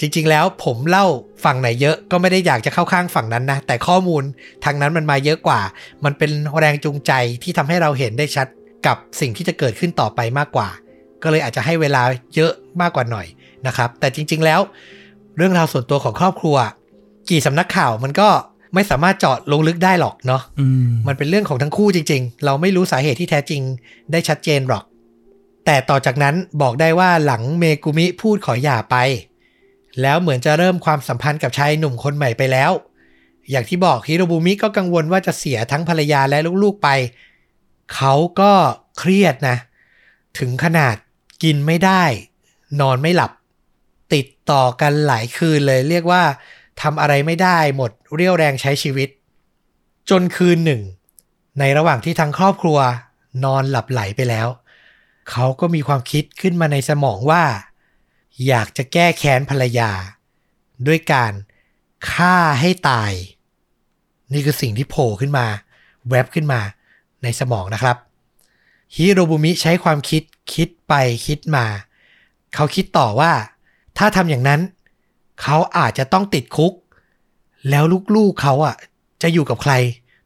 [0.00, 1.06] จริง ๆ แล้วผมเล่า
[1.44, 4.22] ฝั่งไหนเยอะก็ไม่ได้อยากจะเข้าข้างฝั่งนั้นนะ แต่ข้อมูล
[4.64, 5.60] ทางนั้นมันมาเยอะกว่า
[6.04, 7.12] มันเป็นแรงจูงใจ
[7.42, 8.46] ที่ทำให้เราเห็นได้ชัด
[8.86, 10.68] กับสิ่งที่จะเกิดขึ้นต่อไปมากกว่า
[11.22, 12.02] ก็เลยอาจจะให้เวลา
[12.34, 13.26] เยอะมากกว่าหน่อย
[13.66, 14.60] นะครับ แต่จริง ๆ แล้ว
[15.36, 16.56] เรื่องราวส่วนตัวของครอบครัว
[17.30, 18.28] กี่สำนักข่าวมันก็
[18.74, 23.62] ไม่สามารถเจาะลงลึกได้หรอกเนาะอืมมันเป็นเรื่องของทั้งคู่จริง ๆ เราไม่รู้สาเหตุที่แท้จริง
[24.12, 24.84] ได้ชัดเจนหรอก
[25.64, 28.96] แต่ต่อจากนั้นบอกได้ว่าหลังเมกุมิพูดขอหย่าไป
[30.00, 32.72] แล้วเหมือนจะเริ่มความสัมพันธ์กับชายหนุ่มคนใหม่ไปแล้ว
[33.50, 36.88] อย่างที่บอกฮิโรบุมิก็กังวลว่าจะเสียทั้งภรรยาและลูกๆไป
[37.94, 38.52] เขาก็
[38.98, 39.56] เครียดนะ
[40.38, 40.96] ถึงขนาด
[41.42, 42.04] กินไม่ได้
[42.80, 43.32] นอนไม่หลับ
[44.14, 46.22] ติดต่อกันหลายคืนเลยเรียกว่า
[46.82, 49.08] ทำอะไรไม่ได้หมดเรี่ยวแรงใช้ชีวิต
[50.10, 50.82] จนคืนหนึ่ง
[51.58, 52.78] ในระหว่างที่ทั้งครอบครัว
[53.44, 54.48] นอนหลับไหลไปแล้ว
[55.30, 57.44] เขาก็มีความคิดขึ้นมาในสมองว่า
[58.46, 59.90] อยากจะแก้แค้นภรรยา
[60.86, 61.32] ด้วยการ
[62.10, 63.12] ฆ่าให้ตาย
[64.32, 65.46] นี่คือสิ่งที่โผล่ขึ้นมา
[66.08, 66.60] แวบขึ้นมา
[67.22, 67.96] ในสมองนะครับ
[68.96, 70.22] ฮิโรบุมิใช้ความคิด
[70.54, 70.94] คิดไป
[71.26, 71.66] คิดมา
[72.54, 73.32] เขาคิดต่อว่า
[73.98, 74.60] ถ้าทำอย่างนั้น
[75.42, 76.72] เขาอาจจะต้องติดคุก
[77.70, 77.84] แล้ว
[78.16, 78.76] ลูกๆเขาอะ
[79.22, 79.72] จะอยู่กับใคร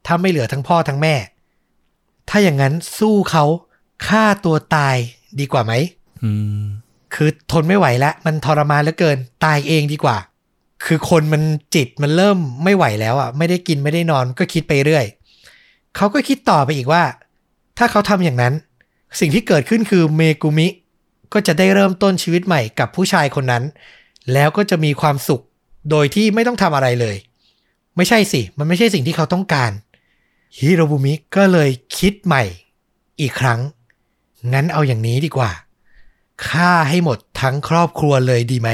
[0.05, 1.15] ถ้าไม่เหลือทั้งพ่อทั้งแม่
[2.29, 3.45] ถ้าอย่างนั้นสู้เขา
[4.05, 4.95] ฆ่าตัวตาย
[5.39, 5.73] ดีกว่าไหม
[6.23, 6.31] อื
[6.61, 6.63] ม
[7.13, 10.17] คือทนไม่ไหวแล้ว มันทรมานเหลือเกิน ตายเองดีกว่า
[10.85, 11.43] คือคนมัน
[11.75, 15.05] จิตมันเริ่มไม่ไหวแล้วอะ ไม่ได้กินไม่ได้นอนก็คิดไปเรื่อย
[15.95, 17.03] เขาก็คิดต่อไปอีกว่า
[17.77, 18.53] ถ้าเขาทำอย่างนั้น
[19.19, 20.67] สิ่งที่เกิดขึ้นคือเมกุมิ
[21.33, 23.63] ก็จะได้เริ่มต้นชีวิตใหม่กับผู้ชายคนนั้น
[24.33, 25.43] แล้วก็จะมีความสุข
[25.91, 27.15] โดยที่ไม่ต้องทำอะไรเลย
[27.95, 29.71] ไม่ใช่สิ มันไม่ใช่สิ่งที่เขาต้องการ
[30.57, 32.43] ฮิโรบุมิก็เลยคิดใหม่
[33.21, 33.59] อีกครั้ง
[34.53, 35.51] งั้นเอาอย่างนี้ดีกว่า
[36.47, 38.69] ฆ่าให้หมดทั้งครอบครัวเลยดีไหม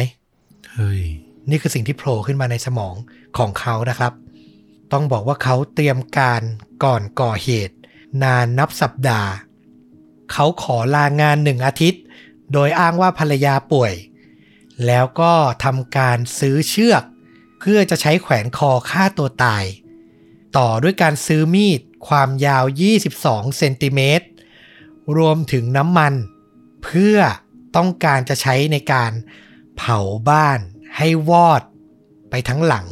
[0.74, 1.02] เฮ้ย
[1.50, 2.96] นี่คือสิ่งที่โผล่ขึ้นมาในสมอง
[3.38, 4.14] ของเขานะครับ
[4.92, 6.42] ต้องบอกว่าเขาเตรียมการ
[6.84, 7.76] ก่อนก่อเหตุ
[8.24, 9.32] นานนับสัปดาห์
[10.32, 12.02] เขาขอลางานหนึ่งอาทิตย์
[12.54, 13.94] โดยอ้างว่าภรรยาป่วย
[14.86, 17.04] แล้วก็ทำการซื้อเชือก
[17.60, 19.66] เพื่อจะใช้แขวนคอฆ่าตัวตาย
[20.58, 22.64] ต่อด้วยการซื้อมีดความยาว
[23.10, 24.26] 22 เซนติเมตร
[25.18, 26.14] รวมถึงน้ำมัน
[26.84, 27.18] เพื่อ
[27.76, 29.12] ต้องการจะใช้ในการ
[29.78, 30.60] เผาบ้าน
[30.98, 31.62] ให้วอด
[32.30, 32.86] ไปทั้งหลัง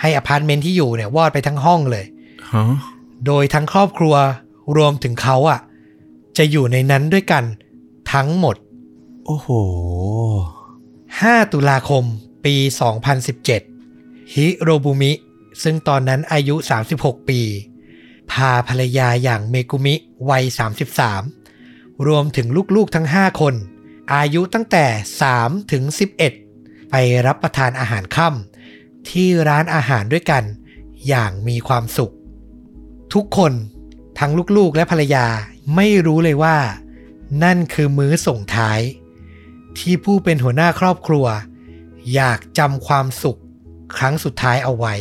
[0.00, 2.04] ให้อพาร์ตเมนต์ที่อยู่เนี่ยวอดไปทั้งห้องเลย
[2.52, 2.64] ฮะ
[3.26, 4.14] โดยทั้งครอบครัว
[4.76, 5.60] รวมถึงเขาอะ
[6.38, 7.44] จะอยู่ในนั้นด้วยกัน
[8.12, 8.56] ทั้งหมด
[9.26, 9.48] โอ้โห
[10.90, 12.04] 5 ตุลาคม
[12.44, 12.54] ปี
[13.64, 15.12] 2017 ฮิโรบุมิ
[15.62, 16.56] ซึ่งตอนนั้นอายุ
[16.92, 17.40] 36 ปี
[18.30, 19.94] พาภรรยาอย่างเมกุมิ
[20.30, 20.44] วัย
[21.24, 23.54] 33 รวมถึงลูกๆทั้ง 5 คน
[24.14, 24.86] อายุตั้งแต่
[25.28, 25.82] 3 ถึง
[26.38, 26.94] 11 ไป
[27.26, 30.44] รับประทานอาหารค่ำที่ร้านอาหารด้วยกัน
[31.08, 32.14] อย่างมีความสุข
[33.14, 33.52] ทุกคน
[34.18, 35.26] ทั้งลูกๆและภรรยา
[35.76, 36.56] ไม่รู้เลยว่า
[37.42, 38.80] นั่นคือมื้อส่งท้าย
[39.78, 41.26] ที่ผู้เป็นหัวหน้าครอบครัว
[42.14, 43.40] อยากจำความสุข
[43.96, 44.94] ครั้งสุดท้ายเอาไว้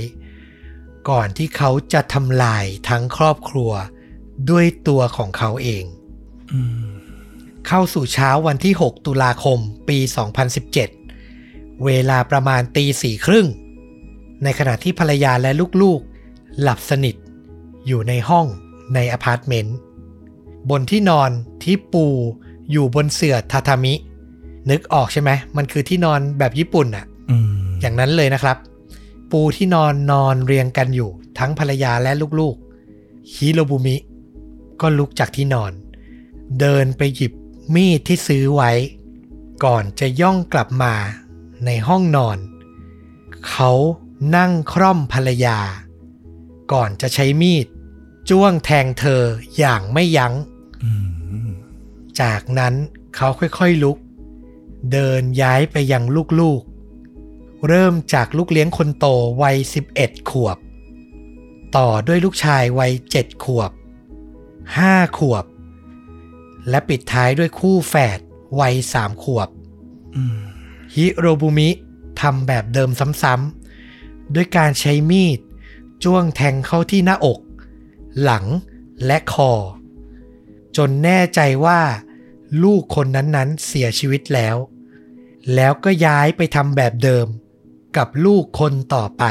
[1.10, 3.72] ก่อนที่เขาจะทำลายทั้งครอบครัว
[4.50, 5.84] ด้วยตัวของเขาเอง
[6.54, 6.94] อืม
[7.68, 9.98] เข้าสู่เช้าวันที่ 6 ตุลาคมปี
[10.72, 13.48] 2017 เวลาประมาณตีสี่ครึ่ง
[14.44, 17.16] ในขณะที่ภรรยาและลูกๆ หลับสนิท
[17.88, 18.46] อยู่ในห้อง
[18.96, 19.78] ในอพาร์ตเมนต์
[20.70, 21.30] บนที่นอน
[21.64, 22.06] ที่ปู
[22.72, 23.94] อยู่บนเสื่อทาทามิ
[24.70, 28.58] นึกออกใช่ไหม มันคือที่นอนแบบญี่ปุ่นอะอืมอย่างนั้นเลยนะครับ
[29.34, 33.98] ปูที่นอนนอนเรียงกันอยู่ ทั้งภรรยาและลูกๆ ฮิโรบุมิ
[34.82, 35.72] ก็ลุกจากที่นอน
[36.60, 37.34] เดินไปหยิบ
[37.76, 38.72] มีดที่ซื้อไว้
[39.64, 40.94] ก่อนจะย่องกลับมา
[41.66, 42.38] ในห้องนอน
[43.48, 43.72] เขา
[44.36, 45.60] นั่งคร่อมภรรยา
[46.72, 47.68] ก่อนจะใช้มีด
[48.30, 49.24] จ้วงแทงเธอ
[49.58, 50.34] อย่างไม่ยัง้ง
[50.84, 50.92] อื
[51.48, 51.52] ม
[52.22, 52.74] จากนั้น
[53.16, 53.98] เขาค่อยๆลุก
[54.92, 56.04] เดินย้ายไปยัง
[56.40, 56.73] ลูกๆ
[57.68, 59.06] เริ่มจากลูกเลี้ยงคนโต
[59.42, 59.58] วัย
[59.94, 60.58] 11 ขวบ
[61.78, 63.72] ต่อด้วยลูกชายวัย 7 ขวบ
[64.64, 65.46] 5 ขวบ
[66.70, 68.20] และปิดท้ายด้วยคู่แฝด
[68.60, 69.50] วัย 3 ขวบ
[70.96, 71.70] ฮิโรบุมิ
[72.22, 72.90] ทำแบบเดิม
[73.24, 75.40] ซ้ำๆด้วยการใช้มีด
[76.04, 77.40] จ้วงแทงเข้าที่หน้าอก
[78.22, 78.46] หลัง
[79.06, 79.52] และคอ
[80.78, 81.82] จนแน่ใจว่า
[82.64, 84.56] ลูกคนนั้นๆเสียชีวิตแล้ว
[85.56, 87.28] แล้วก็ย้ายไปทำแบบเดิม
[87.98, 89.24] กับลูกคนต่อไป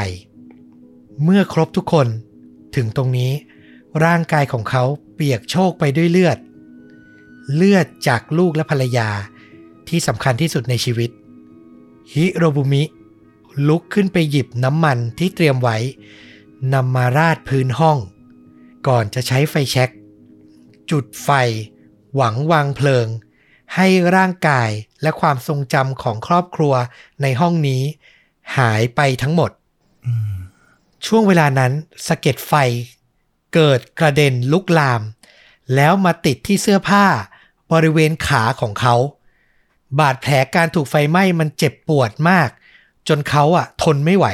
[1.23, 2.07] เมื่อครบทุกคน
[2.75, 3.31] ถึงตรงนี้
[4.05, 6.37] ร่างกายของเขาเปียกโชกไปด้วยเลือด
[7.55, 9.09] เลือดจากลูกและภรรยา
[9.89, 11.09] ที่สำคัญที่สุดในชีวิต
[12.13, 12.83] ฮิโรบุมิ
[13.67, 15.77] ลุกขึ้นไปหยิบน้ำมันที่เตรียมไว้
[16.73, 17.97] นำมาราดพื้นห้อง
[18.87, 19.89] ก่อนจะใช้ไฟแช็ก
[20.91, 21.29] จุดไฟ
[22.15, 23.07] หวังวางเพลิง
[23.75, 24.69] ให้ร่างกาย
[25.01, 26.73] และความทรงจำของครอบครัว
[27.21, 27.83] ในห้องนี้
[28.57, 29.51] หายไปทั้งหมด
[30.05, 30.35] อืม
[31.05, 31.71] ช่วงเวลานั้น
[32.07, 32.53] สะเก็ดไฟ
[33.53, 35.01] เกิดกระเด็นลุกลาม
[35.75, 37.05] แล้วมาติดที่เสื้อผ้า
[37.71, 38.95] บริเวณขาของเขา
[39.99, 42.49] บาดแผลการถูกไฟไหม้มันเจ็บปวดมาก
[43.07, 44.27] จนเขาอะทนไม่ไหว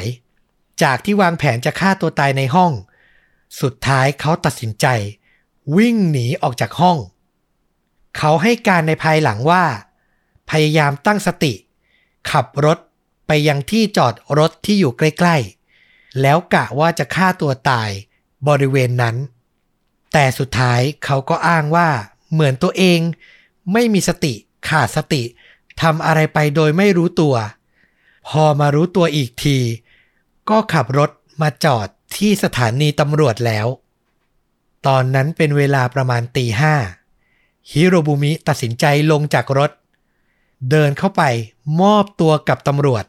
[0.83, 2.71] จากที่วางแผนจะฆ่าตัวตายในห้อง
[3.61, 4.85] สุดท้ายเขาตัดสินใจ
[5.77, 6.97] วิ่งหนีออกจากห้อง
[8.17, 9.63] เขาให้การในภายหลังว่า
[10.49, 11.53] พยายามตั้งสติ
[12.31, 12.77] ขับรถ
[13.31, 15.37] ไปยังที่จอดรถที่อยู่ใกล้
[15.77, 17.89] ๆ แล้วกะว่าจะฆ่าตัวตาย
[18.47, 19.15] บริเวณนั้น
[20.13, 21.89] แต่สุดท้ายเขาก็อ้างว่า
[22.31, 22.99] เหมือนตัวเอง
[23.73, 24.33] ไม่มีสติ
[24.69, 25.23] ขาดสติ
[25.81, 27.35] ทำอะไรไปโดยไม่รู้ตัว
[28.29, 29.57] พอมารู้ตัวอีกที
[30.49, 31.09] ก็ขับรถ
[31.41, 33.67] มาจอดที่สถานีตำรวจแล้ว
[34.87, 36.75] ตอนนั้นเป็นเวลาประมาณตีห้า
[37.71, 39.71] ฮิโรบุมิตัดสินใจลงจากรถ
[40.69, 41.23] เดินเข้าไป
[41.81, 43.05] มอบตัวกับตำรวจ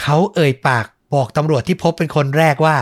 [0.00, 2.76] เขาเอ่ยปากบอกตำรวจที่พบเป็นคนแรกว่า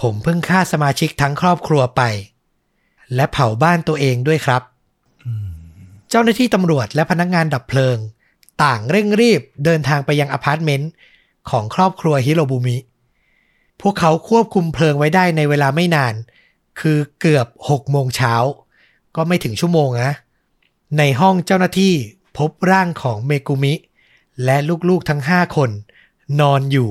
[0.00, 2.02] ผมเพิ่งฆ่าสมาชิกทั้งครอบครัวไป
[3.14, 4.62] และเผาบ้านตัวเองด้วยครับ
[6.10, 7.98] เจ้าหน้าที่ตำรวจและพนักงงานดับเพลิง
[8.62, 10.90] ต่างเร่งรีบเดินทางไปยังอพาร์ตเมนต์
[11.50, 12.76] ของครอบครัวฮิโรบุมิ
[13.80, 16.14] พวกเขาควบคุมเพลิงไว้ได้ในเวลาไม่นาน
[16.80, 18.34] คือเกือบ6โมงเช้า
[19.16, 20.12] ก็ไม่ถึงชั่วโมงนะ
[20.98, 21.94] ในห้องเจ้าหน้าที่
[22.38, 23.74] พบร่างของเมกุมิ
[24.44, 24.56] และ
[24.88, 25.70] ลูกๆทั้งห้าคน
[26.40, 26.90] นอนอยู่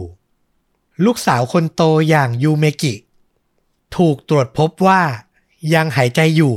[1.05, 2.93] ลูกสาวคนโตอย่างยูเมกิ
[3.97, 5.01] ถูกตรวจพบว่า
[5.73, 6.55] ยังหายใจอยู่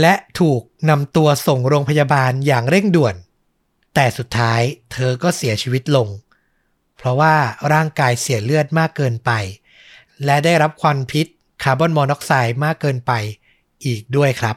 [0.00, 3.14] และถูกนำตัวส่งโรงพยาบาลอย่างเร่งด่วน
[3.94, 4.60] แต่สุดท้าย
[4.92, 6.08] เธอก็เสียชีวิตลง
[6.96, 7.34] เพราะว่า
[7.72, 9.30] ร่างกายเสียเลือดมากเกินไป
[10.24, 11.26] และได้รับควันพิษ
[11.62, 13.12] คาร์บอนมอนอกไซด์มากเกินไป
[13.86, 14.56] อีกด้วยครับ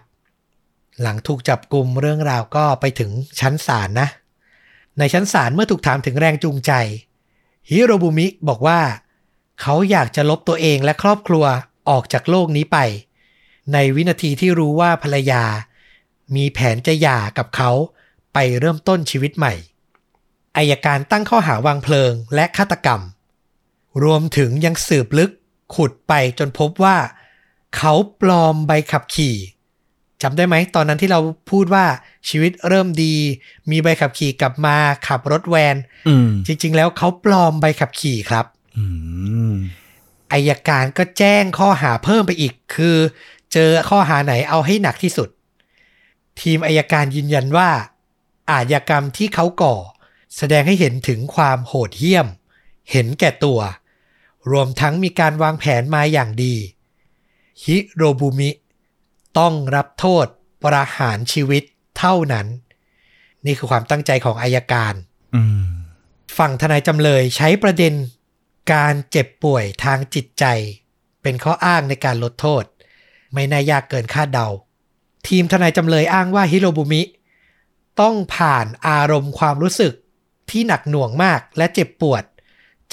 [1.01, 4.07] หลังถูกจับกลุ่มเรื่องราวก็ไปถึงชั้นศาลนะ
[4.99, 6.71] ในชั้นศาลเมื่อถูกถามถึงแรงจูงใจ
[7.71, 8.81] ฮิโรบุมิบอกว่า
[9.61, 11.45] เขาอยากจะลบตัวเองและครอบครัว
[11.89, 12.77] ออกจากโลกนี้ไป
[13.73, 15.43] ในวินาทีที่รู้ว่าภรรยา
[16.35, 17.71] มีแผนจะหย่ากับเขา
[18.33, 19.53] ไปเริ่มต้นชีวิตใหม่
[20.57, 23.01] อายการตั้งข้อหาวางเพลิงและฆาตกรรม
[24.03, 25.31] รวมถึงยังสืบลึก
[25.75, 26.97] ขุดไปจนพบว่า
[27.77, 29.35] เขาปลอมใบขับขี่
[30.21, 31.19] จำได้ไหมตอนนั้นที่เรา
[31.51, 31.85] พูดว่า
[32.29, 33.15] ชีวิตเริ่มดี
[33.71, 34.75] มีใบขับขี่กลับมา
[35.07, 35.75] ขับรถแวน
[36.07, 38.45] อืมจริง ๆ แล้วเขาปลอมใบขับขี่ครับ
[38.77, 38.85] อื
[39.51, 39.53] ม
[40.31, 42.97] อายการก็แจ้งข้อหาเพิ่มไปอีก คือ
[43.53, 45.29] เจอข้อหาไหนเอาให้หนักที่สุด
[46.41, 47.69] ทีมอายการยืนยันว่า
[48.49, 49.75] อาชญากรรมที่เขาก่อ
[50.37, 52.27] แสดงให้เห็นถึงความโหดเหี้ยม
[52.91, 53.59] เห็นแก่ตัว
[54.51, 56.55] รวมทั้งมีการวางแผนมาอย่างดี
[57.63, 58.49] ฮิโรบุมิ
[59.39, 60.25] ต้องรับโทษ
[60.63, 61.63] ประหารชีวิต
[61.97, 62.47] เท่านั้น
[63.45, 64.93] นี่คือความตั้งใจของอายการ
[65.35, 65.63] อืม
[66.37, 67.93] ฝั่งทนายจำเลยใช้ประเด็น
[68.73, 70.45] การเจ็บป่วยทางจิตใจ
[71.21, 72.63] เป็นข้ออ้างในการลดโทษ
[73.33, 74.47] ไม่น่ายากเกินคาดเดา
[75.27, 77.01] ทีมทนายจำเลยอ้างว่าฮิโรบุมิ
[78.01, 79.93] ต้องผ่านอารมณ์ความรู้สึก
[80.49, 82.23] ที่หนักหน่วงมากและเจ็บปวด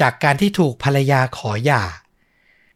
[0.00, 1.82] จากการที่ถูกภรรยาขอหย่า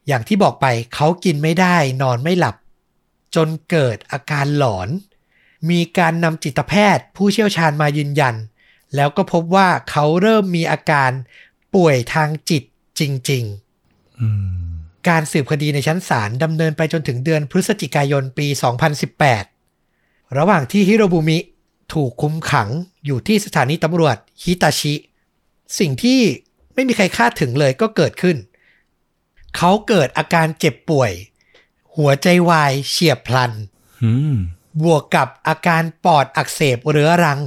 [0.07, 2.55] อย่างที่บอกไปเขากินไม่ได้นอนไม่หลับ
[3.35, 4.89] จนเกิดอาการหลอน
[5.69, 8.35] มีการนำจิตแพทย์ ผู้เชี่ยวชาญมายืนยัน
[8.95, 11.11] แล้วก็พบว่าเขาเริ่มมีอาการ
[11.75, 12.63] ป่วยทางจิต
[12.99, 13.43] จริง
[14.19, 14.27] อื
[14.69, 18.47] มๆการสืบคดีในชั้นศาลดำเนินไปจนถึงเดือนพฤศจิกายนปี
[19.41, 21.39] 2018 ระหว่างที่ฮิโรบุมิ
[21.93, 22.69] ถูกคุมขัง
[23.05, 24.93] อยู่ที่สถานีตำรวจฮิตาชิ
[25.79, 26.21] สิ่งที่
[26.73, 28.37] ไม่มีใครคาดถึงเลยก็เกิดขึ้น
[29.57, 31.11] เขาเกิดอาการเจ็บป่วย
[31.99, 33.51] หัวใจวายเฉียบพลัน
[34.03, 34.35] อืม
[34.83, 37.39] บวกกับอาการปอดอักเสบเรื้อรัง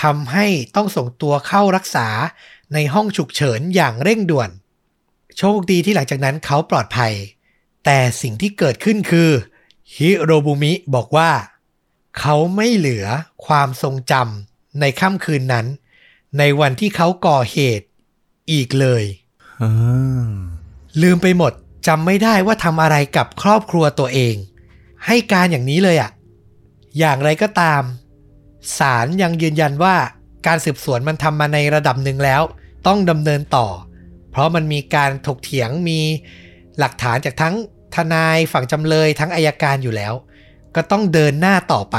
[0.00, 2.08] ทำให้ต้องส่งตัวเข้ารักษา
[2.72, 4.50] ในห้องฉุกเฉินอย่างเร่งด่วน
[5.38, 7.12] โชคดีที่หลังจากนั้นเขาปลอดภัย
[7.84, 9.30] แต่สิ่งที่เกิดขึ้นคือ
[9.96, 11.30] ฮิโรบุมิบอกว่า
[12.18, 13.06] เขาไม่เหลือ
[13.46, 15.66] ความทรงจำในค่ำคืนนั้น
[16.38, 17.86] ในวันที่เขาก่อเหตุ
[18.52, 19.04] อีกเลย
[19.62, 19.72] อ่า
[21.02, 21.52] ลืมไปหมด
[21.86, 24.34] จำไม่ได้ว่าทำอะไรกับครอบครัวตัวเอง
[25.06, 26.10] ให้การอย่างนี้เลยอะ่ะ
[26.98, 27.82] อย่างไรก็ตาม
[28.78, 29.96] ศาลยังยืนยันว่า
[30.46, 32.42] การสืบสวนมันทำมาในระดับหนึ่งแล้ว
[32.86, 33.68] ต้องดำเนินต่อ
[34.30, 36.00] เพราะมันมีการถกเถียงมี
[36.78, 37.54] หลักฐานจากทั้ง
[37.94, 40.12] ทนายฝั่งจำเลยทั้งอายการอยู่แล้ว
[40.74, 41.96] ก็ต้องเดินหน้าต่อไป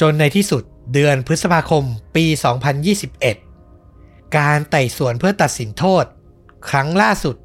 [0.00, 1.84] จนในที่สุดเดือนพฤษภาคม
[2.16, 2.24] ปี
[3.50, 6.04] 2021 การไต่สวนเพื่อตัดสินโทษ
[6.68, 7.36] ครั้งล่าสุด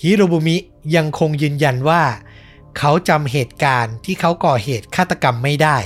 [0.00, 0.56] ฮิโรบุมิ
[0.96, 2.02] ยังคงยืนยันว่า
[2.78, 5.78] เขาจำเหตุการณ์ที่เขาก่อเหตุฆาตกรรมไม่ได้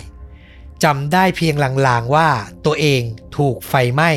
[0.84, 1.54] จำได้เพียง
[1.86, 2.28] ลางๆว่า
[2.66, 3.02] ตัวเอง
[3.36, 4.10] ถูกไฟไหม้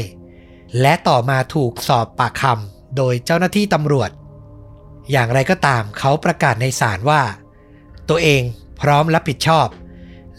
[0.81, 4.11] และต่อมาถูกสอบปากคำโดยเจ้าหน้าที่ตำรวจ
[5.11, 7.21] อย่างไรก็ตามเขาประกาศในศาลว่า
[8.09, 8.41] ตัวเอง
[8.81, 9.67] พร้อมรับผิดชอบ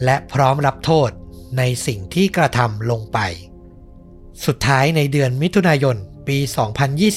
[0.04, 1.10] และพร้อมรับโทษ
[1.58, 3.18] ในสิ่งที่กระทำลงไป
[4.46, 5.96] สุดท้ายในเดือนมิถุนายน
[6.28, 6.38] ปี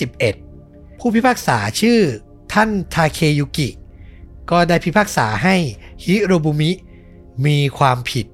[0.09, 2.01] 2021 ผู้พิพากษาชื่อ
[2.54, 3.70] ท่านทาเคยุกิ
[4.51, 5.56] ก็ได้พิพากษาให้
[6.04, 6.72] ฮิโรบุมิ
[7.45, 8.26] มีความผิด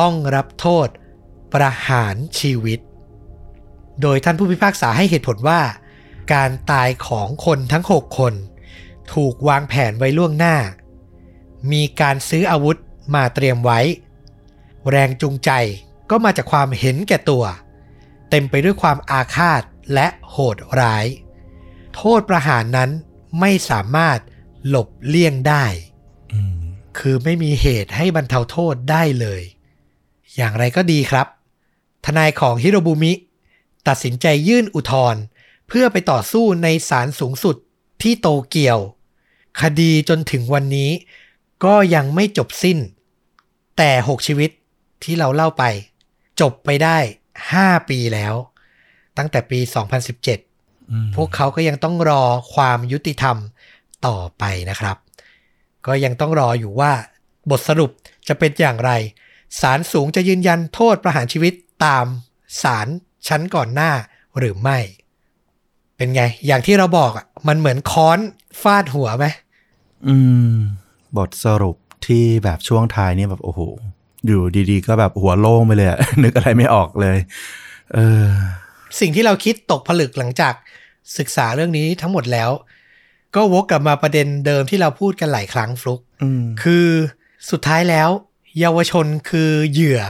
[0.00, 0.88] ต้องรับโทษ
[1.52, 2.80] ประหารชีวิต
[4.02, 5.60] โดยท่านผู้พิพากษาให้เหตุผลว่า
[6.34, 8.34] การตายของคนทั้ง 6 คน
[9.12, 10.56] ถูกวางแผนไว้ล่วงหน้า
[11.72, 12.76] มีการซื้ออาวุธ
[13.14, 13.80] มาเตรียมไว้
[14.90, 15.50] แรงจูงใจ
[16.10, 17.44] ก็มาจากความเห็นแก่ตัว
[18.30, 19.62] เต็มไปด้วยความอาฆาต
[19.94, 21.06] และโหดร้าย
[21.94, 22.90] โทษประหารนั้น
[23.40, 24.18] ไม่สามารถ
[24.68, 25.64] หลบเลี่ยงได้
[26.32, 26.54] อืม
[26.98, 29.42] คือไม่มีเหตุให้บรรเทาโทษได้เลย
[30.36, 31.26] อย่างไรก็ดีครับ
[32.04, 33.12] ทนายของฮิโรบุมิ
[33.88, 35.22] ตัดสินใจยื่นอุทธรณ์
[35.68, 37.56] เพื่อไปต่อสู้ในศาลสูงสุด
[38.02, 38.78] ที่โตเกียว
[39.60, 40.90] คดีจนถึงวันนี้
[41.64, 42.78] ก็ยังไม่จบสิ้น
[43.78, 44.50] แต่ 6 ชีวิต
[45.02, 45.64] ที่เราเล่าไป
[46.40, 46.98] จบไปได้
[47.44, 48.34] 5 ปีแล้ว
[49.16, 50.51] ตั้งแต่ปี 2017อืม
[51.16, 52.22] พวกเขาก็ยังต้องรอ
[52.54, 53.36] ความยุติธรรม
[54.06, 54.96] ต่อไปนะครับ
[55.86, 56.92] ก็ยังต้องรออยู่ว่า
[57.50, 57.90] บทสรุป
[58.28, 58.90] จะเป็นอย่างไร
[59.60, 61.52] ศาลสูงจะยืนยันโทษประหารชีวิต
[61.84, 62.06] ตาม
[62.62, 62.86] ศาล
[63.28, 63.90] ชั้นก่อนหน้า
[64.38, 64.78] หรือไม่
[65.96, 68.18] เป็นไง อย่างที่เราบอกอะมันเหมือนค้อน
[68.62, 69.26] ฟาดหัวไหม
[70.06, 70.16] อื
[70.52, 70.54] ม
[71.16, 71.76] บทสรุป
[72.06, 73.60] ที่แบบช่วงท้ายเนี่ยแบบโอ้โห
[74.26, 77.18] อยู่ดีๆ ก็แบบหัวโล่งไปเลยอะนึกอะไรไม่ออกเลย
[77.94, 78.26] เออ
[79.00, 80.54] สิ่งที่เราคิดตกผลึกหลังจาก
[81.18, 82.50] ศึกษาเรื่องนี้ทั้งหมดแล้ว
[83.34, 86.86] ก็วกกลับมาประเด็นเดิมที่เราพูดกันหลายครั้งฟลุกอืมคือ
[87.50, 88.08] สุดท้ายแล้ว
[88.60, 90.00] เยาวชนคือเหยื่อ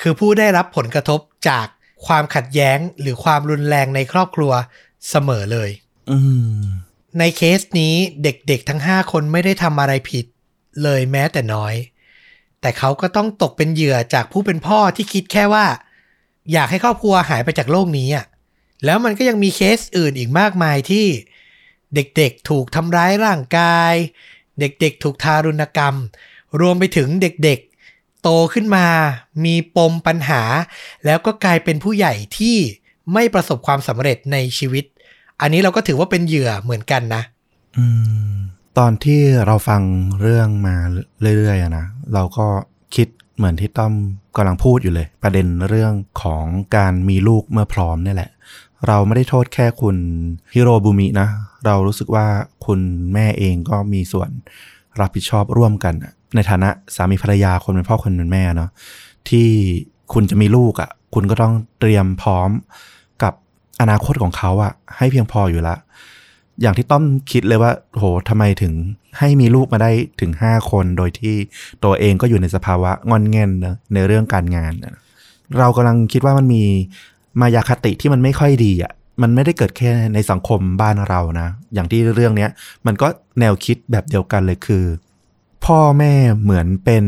[0.00, 1.66] คือผู้ได้รับผลกระทบจาก
[2.06, 4.52] ความขัดแย้งหรือความรุนแรงในครอบครัว
[5.10, 5.70] เสมอเลย
[6.10, 6.18] อื
[6.58, 6.62] ม
[7.18, 10.24] ในเคสนี้เด็กๆทั้ง5คนไม่ได้ทำอะไรผิด
[10.82, 11.74] เลยแม้แต่น้อย
[12.60, 15.66] แต่เขาก็ต้องตกเป็นเหยื่อจากผู้เป็นพ่อที่คิดแค่ว่า
[16.52, 18.26] อยากให้ครอบครัวหายไปจากโลกนี้อะ
[18.84, 21.06] แล้วมันก็ยังมีเคสอื่นอีกมากมายที่
[21.94, 23.94] เด็กๆถูกทำร้ายร่างกาย
[24.60, 25.94] เด็กๆถูกทารุณกรรม
[26.60, 28.86] รวมไปถึงเด็กๆ โตขึ้นมา
[29.44, 30.42] มีปมปัญหา
[31.04, 32.56] แล้วก็กลายเป็นผู้ใหญ่ที่
[33.12, 34.84] ไม่ประสบความสำเร็จในชีวิต
[35.40, 37.22] อันนี้เราก็ถือว่าเป็นเหยื่อเหมือนกันนะ
[37.76, 37.84] อื
[38.32, 38.34] ม
[38.78, 39.82] ตอนที่เราฟัง
[40.20, 40.76] เรื่องมา
[41.38, 42.46] เรื่อยๆนะ เราก็
[42.94, 43.92] คิดเหมือนที่ต้อม
[44.36, 46.44] กำลังพูดอยู่เลย ประเด็นเรื่องของ
[46.76, 48.30] การมีลูกเมื่อพร้อมนี่แหละ
[48.86, 49.96] เราไม่ได้โทษแค่คุณ
[50.54, 51.28] ฮิโรบุมินะ
[51.66, 52.26] เรารู้สึกว่า
[52.66, 52.80] คุณ
[53.12, 54.30] แม่เองก็มีส่วน
[55.00, 55.94] รับผิดชอบร่วมกัน
[56.34, 58.70] ในฐานะสามีภรรยาคนเป็นพ่อคนเป็นแม่เนาะ
[59.28, 59.48] ที่
[60.12, 62.50] คุณจะมีลูกอะ่ะ คุณก็ต้องเตรียมพร้อม
[63.22, 63.34] กับ
[63.80, 65.76] อนาคตของเขาอะ่ะ ให้เพียงพออยู่ละ
[66.60, 68.72] อย่างที่ต้อมคิดเลยว่าโหทำไมถึง
[69.18, 69.90] ให้มีลูกมาได้
[70.20, 71.34] ถึงห้าคนโดยที่
[71.84, 74.94] ตัวเองก็อยู่ในสภาวะงอนแงนนะในเรื่องการงานนะ
[75.58, 76.64] เรากำลังคิดว่ามันมี
[77.40, 78.92] มายาคติที่มันไม่ค่อยดีอะ่ะ
[79.22, 82.50] มันไม่ได้เกิดแค่ในสังคมบ้านเรานะ อย่างที่เรื่องเนี้ย
[82.86, 83.08] มันก็
[83.40, 84.84] แนวคิดแบบเดียวกันเลยคือ
[85.64, 87.04] พ่อแม่เหมือนเป็น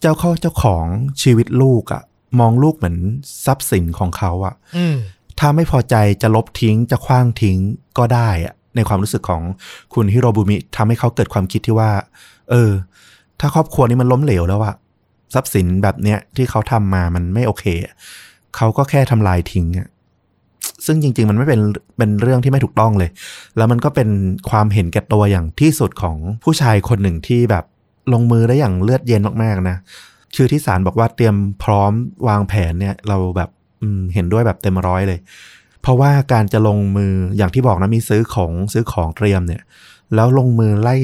[0.00, 0.86] เจ้าเข้าเจ้าของ
[1.22, 2.02] ชีวิตลูกอะ
[2.40, 2.96] มองลูกเหมือน
[3.44, 4.86] ทรัพย์สินของเขาอะอื
[5.38, 7.56] ถ้าไม่พอใจจะลบทิ้งจะคว้างทิ้ง
[7.98, 9.42] ก็ได้อะในความรู้สึกของ
[9.94, 11.90] คุณฮิโรบุมิทำให้เขาเกิดความคิดที่ว่า
[12.50, 12.70] เออ
[13.40, 14.74] ถ้าครอบครัวนี้มันล้มเหลวแล้วอะ
[15.34, 17.64] ทรัพย์สินแบบเนี้ยที่เขาทำมามันไม่โอเค
[18.56, 19.88] เขาก็แค่ทำลายทิ้งอะ
[20.86, 21.60] ซึ่งจริง ๆ มันไม่เป็น
[21.98, 23.10] เป็นเรื่องที่ไม่ถูกต้องเลย
[23.56, 24.08] แล้วมันก็เป็น
[24.50, 27.64] ความเห็นแก่ตัวอย่างที่สุดของผู้ชายคนหนึ่งที่แบบ
[28.12, 29.76] ลงมือได้อย่างเลือดเย็นมากๆนะ
[30.34, 31.92] ชื่อที่ศาลบอกว่าเตรียมพร้อม
[32.28, 33.50] วางแผนเนี่ย เราแบบ
[33.82, 35.18] อืมเห็นด้วยแบบเต็มร้อยเลย
[35.82, 39.62] เพราะว่าการจะลงมืออย่างที่บอกนะมีซื้อของซื้อของเตรียมเนี่ย
[40.14, 40.96] แล้วลงมือไล่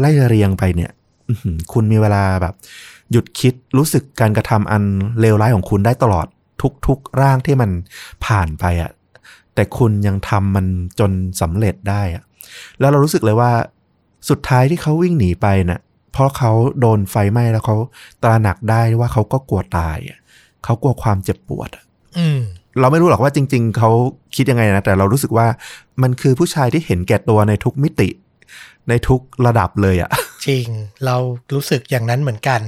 [0.00, 0.90] ไล่เรียงไปเนี่ย
[1.72, 2.54] คุณมีเวลาแบบ
[3.12, 4.82] หยุดคิดรู้สึกการกระทำอัน
[5.20, 6.26] เลวร้ายของคุณได้ตลอด
[6.86, 7.70] ทุกๆร่างที่มัน
[8.24, 8.90] ผ่านไปอะ่ะ
[9.54, 10.66] แต่คุณยังทำมัน
[10.98, 11.10] จน
[11.40, 12.22] สำเร็จได้อะ
[12.78, 13.50] แล้วเรารู้สึกเลยว่า
[14.28, 15.80] สุดท้ายที่เขาวิ่งหนีไปน่ะ
[16.12, 17.76] เพราะเขาโดนไฟไหม้แล้วเขา
[18.22, 19.98] ตระหนักได้ว่าเขาก็กลัวตาย
[20.64, 21.84] เขากลัวความเจ็บปวดอะ
[22.80, 23.90] เราไม่รู้หรอกว่าจริง ๆเขา
[24.36, 25.46] คิดยังไงนะ แต่เรารู้สึกว่า
[26.02, 28.08] มันคือผู้ชายที่เห็นแก่ตัวในทุกมิติ
[28.88, 30.10] ในทุกระดับเลยอะ
[30.46, 30.66] จริง
[31.04, 31.16] เรา
[31.54, 32.60] รู้สึกอย่างนั้นเหมือนกัน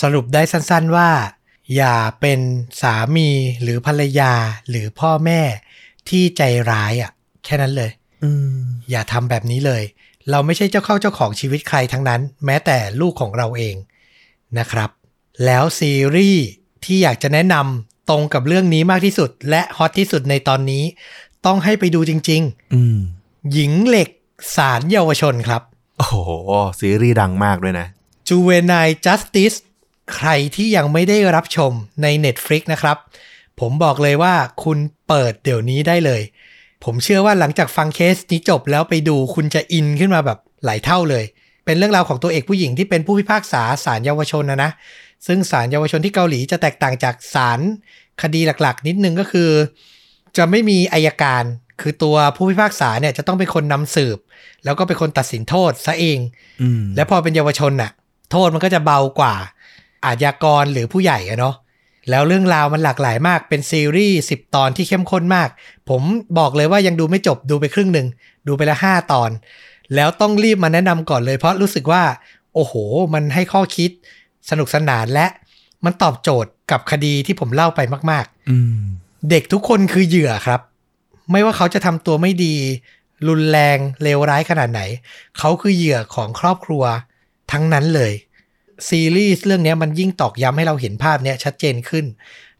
[0.00, 1.10] สรุปได้สั้น ๆว่า
[1.76, 2.40] อย่าเป็น
[2.82, 3.28] สามี
[3.62, 4.32] หรือภรรยา
[4.70, 5.40] หรือพ่อแม่
[6.08, 7.10] ที่ใจร้ายอะ
[7.44, 7.90] แค่นั้นเลย
[8.22, 8.56] อืม
[8.90, 9.82] อย่าทำแบบนี้เลย
[10.30, 13.76] เราไม่ใช่เจ้าเข้าเจ้าของชีวิตใครทั้งนั้น แม้แต่ลูกของเราเอง
[14.58, 14.90] นะครับ
[15.44, 16.44] แล้วซีรีส์
[16.84, 20.84] ที่อยากจะแนะนำ ตรงกับเรื่องนี้มากที่สุด และฮอตที่สุดในตอนนี้
[21.46, 22.42] ต้องให้ไปดูจริง
[22.74, 24.08] อืมๆหญิงเหล็ก
[24.56, 25.62] สารเยาวชนครับ
[25.98, 26.14] โอ้โห
[26.80, 27.86] ซีรีส์ดังมากด้วยนะ
[28.28, 29.56] Juvenile Justice
[30.14, 31.72] ใครที่ยังไม่ได้รับชม
[32.02, 32.96] ใน Netflix นะครับ
[33.60, 34.34] ผมบอกเลยว่า
[34.64, 34.78] คุณ
[35.08, 36.22] เปิดเดี๋ยวนี้ได้เลย
[36.84, 41.24] ผมเชื่อว่าหลังจากฟังเคสนี้จบแล้วไปดูคุณจะอินขึ้นมาแบบหลายเท่าเลย
[41.64, 44.70] เป็นเรื่องราวของตัวเอกผู้หญิงที่เป็นผู้พิพากษาศาลเยาวชนนะนะ
[45.26, 47.60] ซึ่งศาลเยาวชนที่เกาหลีจะแตกต่างจากศาล
[48.22, 49.50] คดีหลักๆ นิดนึงก็คือ
[50.36, 51.44] จะไม่มีอายการ
[51.80, 54.18] คือตัวผู้พิพากษาเนี่ยจะต้องเป็นคนนำสืบ
[54.64, 56.18] แล้วก็เป็นคนตัดสินโทษซะเอง
[56.62, 57.90] อืมแล้วพอเป็นเยาวชนน่ะ
[58.32, 59.34] โทษมันก็จะเบากว่า
[60.04, 61.54] อาชญากรหรือผู้ใหญ่อะเนาะ
[62.10, 65.48] แล้วเรื่องราวมันหลากหลายมากเป็นซีรีส์สิบตอนที่เข้มข้นมาก
[65.90, 66.02] ผม
[66.38, 68.06] บอกเลยว่ายังดูไม่จบดูไปครึ่งหนึ่ง
[68.46, 69.30] ดูไปละห้าตอน
[69.94, 72.02] แล้วต้องรีบมาแนะนำก่อนเลยเพราะรู้สึกว่า
[72.54, 72.74] โอ้โห
[73.14, 73.90] มันให้ข้อคิด
[74.50, 75.26] สนุกสนานและ
[75.84, 77.80] มันตอบโจทย์กับคดีที่ผมเล่าไป
[78.10, 78.82] มากๆอืม
[79.30, 80.60] เด็กทุกคนคือเหยื่อครับ
[81.30, 82.54] ไม่ว่าเขาจะทำตัวไม่ดี
[83.28, 84.80] รุนแรงเลวร้ายขนาดไหน
[85.38, 86.82] เขาคือเหยื่อของครอบครัว
[87.52, 88.12] ทั้งนั้นเลย
[88.88, 92.04] ซีรีส์เรื่องนี้มันยิ่งตอกย้ำให้เราเห็นภาพเนี้ยชัดเจนขึ้น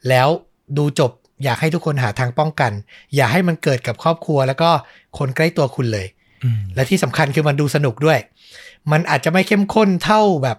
[0.08, 0.28] แล้ว
[0.76, 1.12] ดูจบ
[1.44, 2.72] อยากให้ทุกคนหาทางป้องกัน
[3.14, 4.70] อย่าให้มันเกิดกับครอบครัว แล้วก็
[5.18, 6.06] คนใกล้ตัวคุณเลย
[6.44, 8.18] อืมและที่สำคัญคือมันดูสนุกด้วย
[8.92, 10.58] มันอาจจะไม่เข้มข้นเท่าแบบ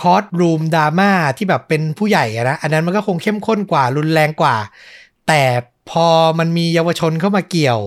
[0.00, 4.56] คอร์สรูมดราม่าที่แบบเป็นผู้ใหญ่อะนะอันนั้นมันก็คงเข้มข้นกว่ารุนแรงกว่า
[5.28, 5.42] แต่
[5.90, 6.06] พอ
[6.38, 7.80] มันมีเยาวชนเข้ามาเกี่ยว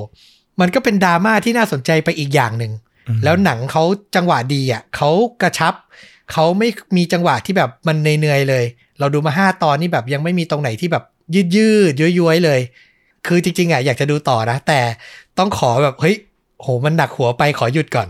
[0.62, 2.74] มันก็เป็นดราม่าที่น่าสนใจไปอีกอย่างหนึ่ง
[3.08, 3.84] อืมแล้วหนังเขา
[4.16, 5.10] จังหวะดีอะเขา
[5.42, 5.74] กระชับ
[6.32, 8.66] เขาไม่มีจังหวะที่แบบมันเหนื่อยๆเลย
[9.00, 11.04] เราดูมาห้าตอนนี่แบบยังไม่มีตรงไหนที่แบบ
[11.36, 12.60] ยืดยืดๆย้วยๆเลย
[13.28, 14.80] คือจริงๆอะอยากจะดูต่อนะ แต่
[15.38, 16.16] ต้องขอแบบเฮ้ย
[16.62, 18.08] โหมันหนักหัวไปขอหยุดก่อน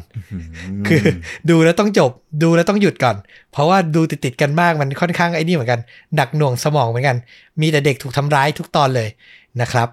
[0.87, 1.03] คือ
[1.49, 2.11] ดูแล้วต้องจบ
[2.43, 3.15] ดูแล้วต้องหยุดก่อน
[3.51, 5.79] เพราะว่าดูติดๆกันมากมันค่อนข้างไอ้นี่เหมือนกัน
[6.15, 7.17] หนักหน่วงสมองเหมือนกัน
[7.61, 9.09] มีแต่เด็กถูกทำร้ายทุกตอนเลย
[9.61, 9.87] นะครับ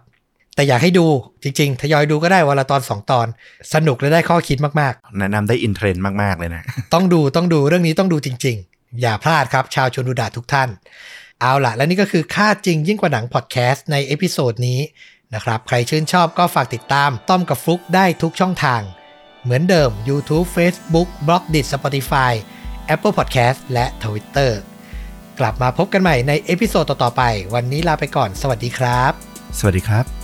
[0.54, 1.06] แต่อยากให้ดู
[1.42, 3.26] จริง ๆ ทยอยดูก็ได้วันละตอนสองตอน
[3.74, 10.68] สนุกและได้ข้อคิดมากแนะนำได้ in trend มากๆเลยนะๆต้องดูต้องดูเรื่องนี้ต้องดูจริง ๆ อย่าพลาดครับ ชาวชนดูดาทุกท่าน
[11.40, 14.78] เอาล่ะ และนี่ก็คือฆาตจริงยิ่งกว่าหนังพอดแคสต์ใน episode นี้
[15.34, 18.82] นะครับ ใครชื่นชอบก็ฝากติดตามต้อมกับฟลุกได้ทุกช่องทาง
[19.42, 22.32] เหมือนเดิม YouTube Facebook b l o g d i t Spotify
[22.94, 24.52] Apple Podcast และ Twitter
[25.38, 27.22] กลับมาพบกันใหม่ใน episode ต่อๆไป
[27.54, 29.12] วันนี้ลาไปก่อน สวัสดีครับ
[29.58, 30.17] สวัสดีครับ